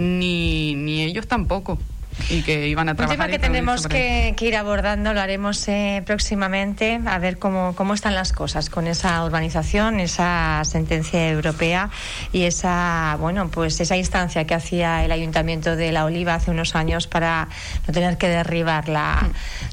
ni, 0.01 0.75
ni 0.75 1.03
ellos 1.03 1.27
tampoco. 1.27 1.79
Y 2.29 2.43
que 2.43 2.69
iban 2.69 2.89
a 2.89 2.95
trabajar. 2.95 3.19
Un 3.19 3.25
tema 3.27 3.33
que 3.33 3.39
tenemos 3.39 3.87
que, 3.87 4.35
ir 4.41 4.57
abordando, 4.57 5.13
lo 5.13 5.21
haremos 5.21 5.67
eh, 5.69 6.03
próximamente, 6.05 7.01
a 7.07 7.19
ver 7.19 7.39
cómo, 7.39 7.75
cómo 7.75 7.95
están 7.95 8.15
las 8.15 8.33
cosas 8.33 8.71
con 8.71 8.87
esa 8.87 9.25
urbanización, 9.25 10.01
esa 10.01 10.63
sentencia 10.65 11.31
europea 11.31 11.91
y 12.33 12.43
esa, 12.43 13.17
bueno, 13.21 13.49
pues 13.49 13.81
esa 13.81 13.97
instancia 13.97 14.45
que 14.45 14.55
hacía 14.55 15.05
el 15.05 15.13
Ayuntamiento 15.13 15.77
de 15.77 15.93
La 15.93 16.05
Oliva 16.05 16.35
hace 16.35 16.51
unos 16.51 16.75
años 16.75 17.07
para 17.07 17.49
no 17.87 17.95
tener 17.95 18.19
que 18.19 18.29
derribar 18.29 18.89
la, 18.89 19.29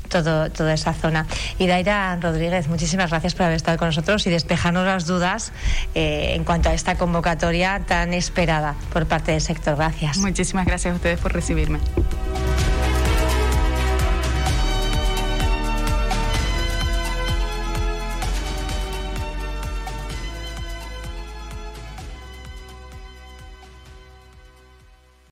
todo, 0.10 0.49
toda 0.51 0.73
esa 0.73 0.93
zona. 0.93 1.27
Y 1.57 1.67
Daira 1.67 2.17
Rodríguez, 2.21 2.67
muchísimas 2.67 3.10
gracias 3.10 3.36
por 3.36 3.43
haber 3.43 3.57
estado 3.57 3.77
con 3.77 3.88
nosotros 3.88 4.25
y 4.27 4.29
despejarnos 4.29 4.86
las 4.86 5.05
dudas 5.05 5.51
eh, 5.95 6.33
en 6.36 6.43
cuanto 6.43 6.69
a 6.69 6.73
esta 6.73 6.95
convocatoria 6.95 7.81
tan 7.86 8.13
esperada 8.13 8.75
por 8.91 9.05
parte 9.05 9.31
del 9.31 9.41
sector. 9.41 9.75
Gracias. 9.75 10.17
Muchísimas 10.17 10.65
gracias 10.65 10.93
a 10.93 10.95
ustedes 10.95 11.19
por 11.19 11.33
recibirme. 11.33 11.79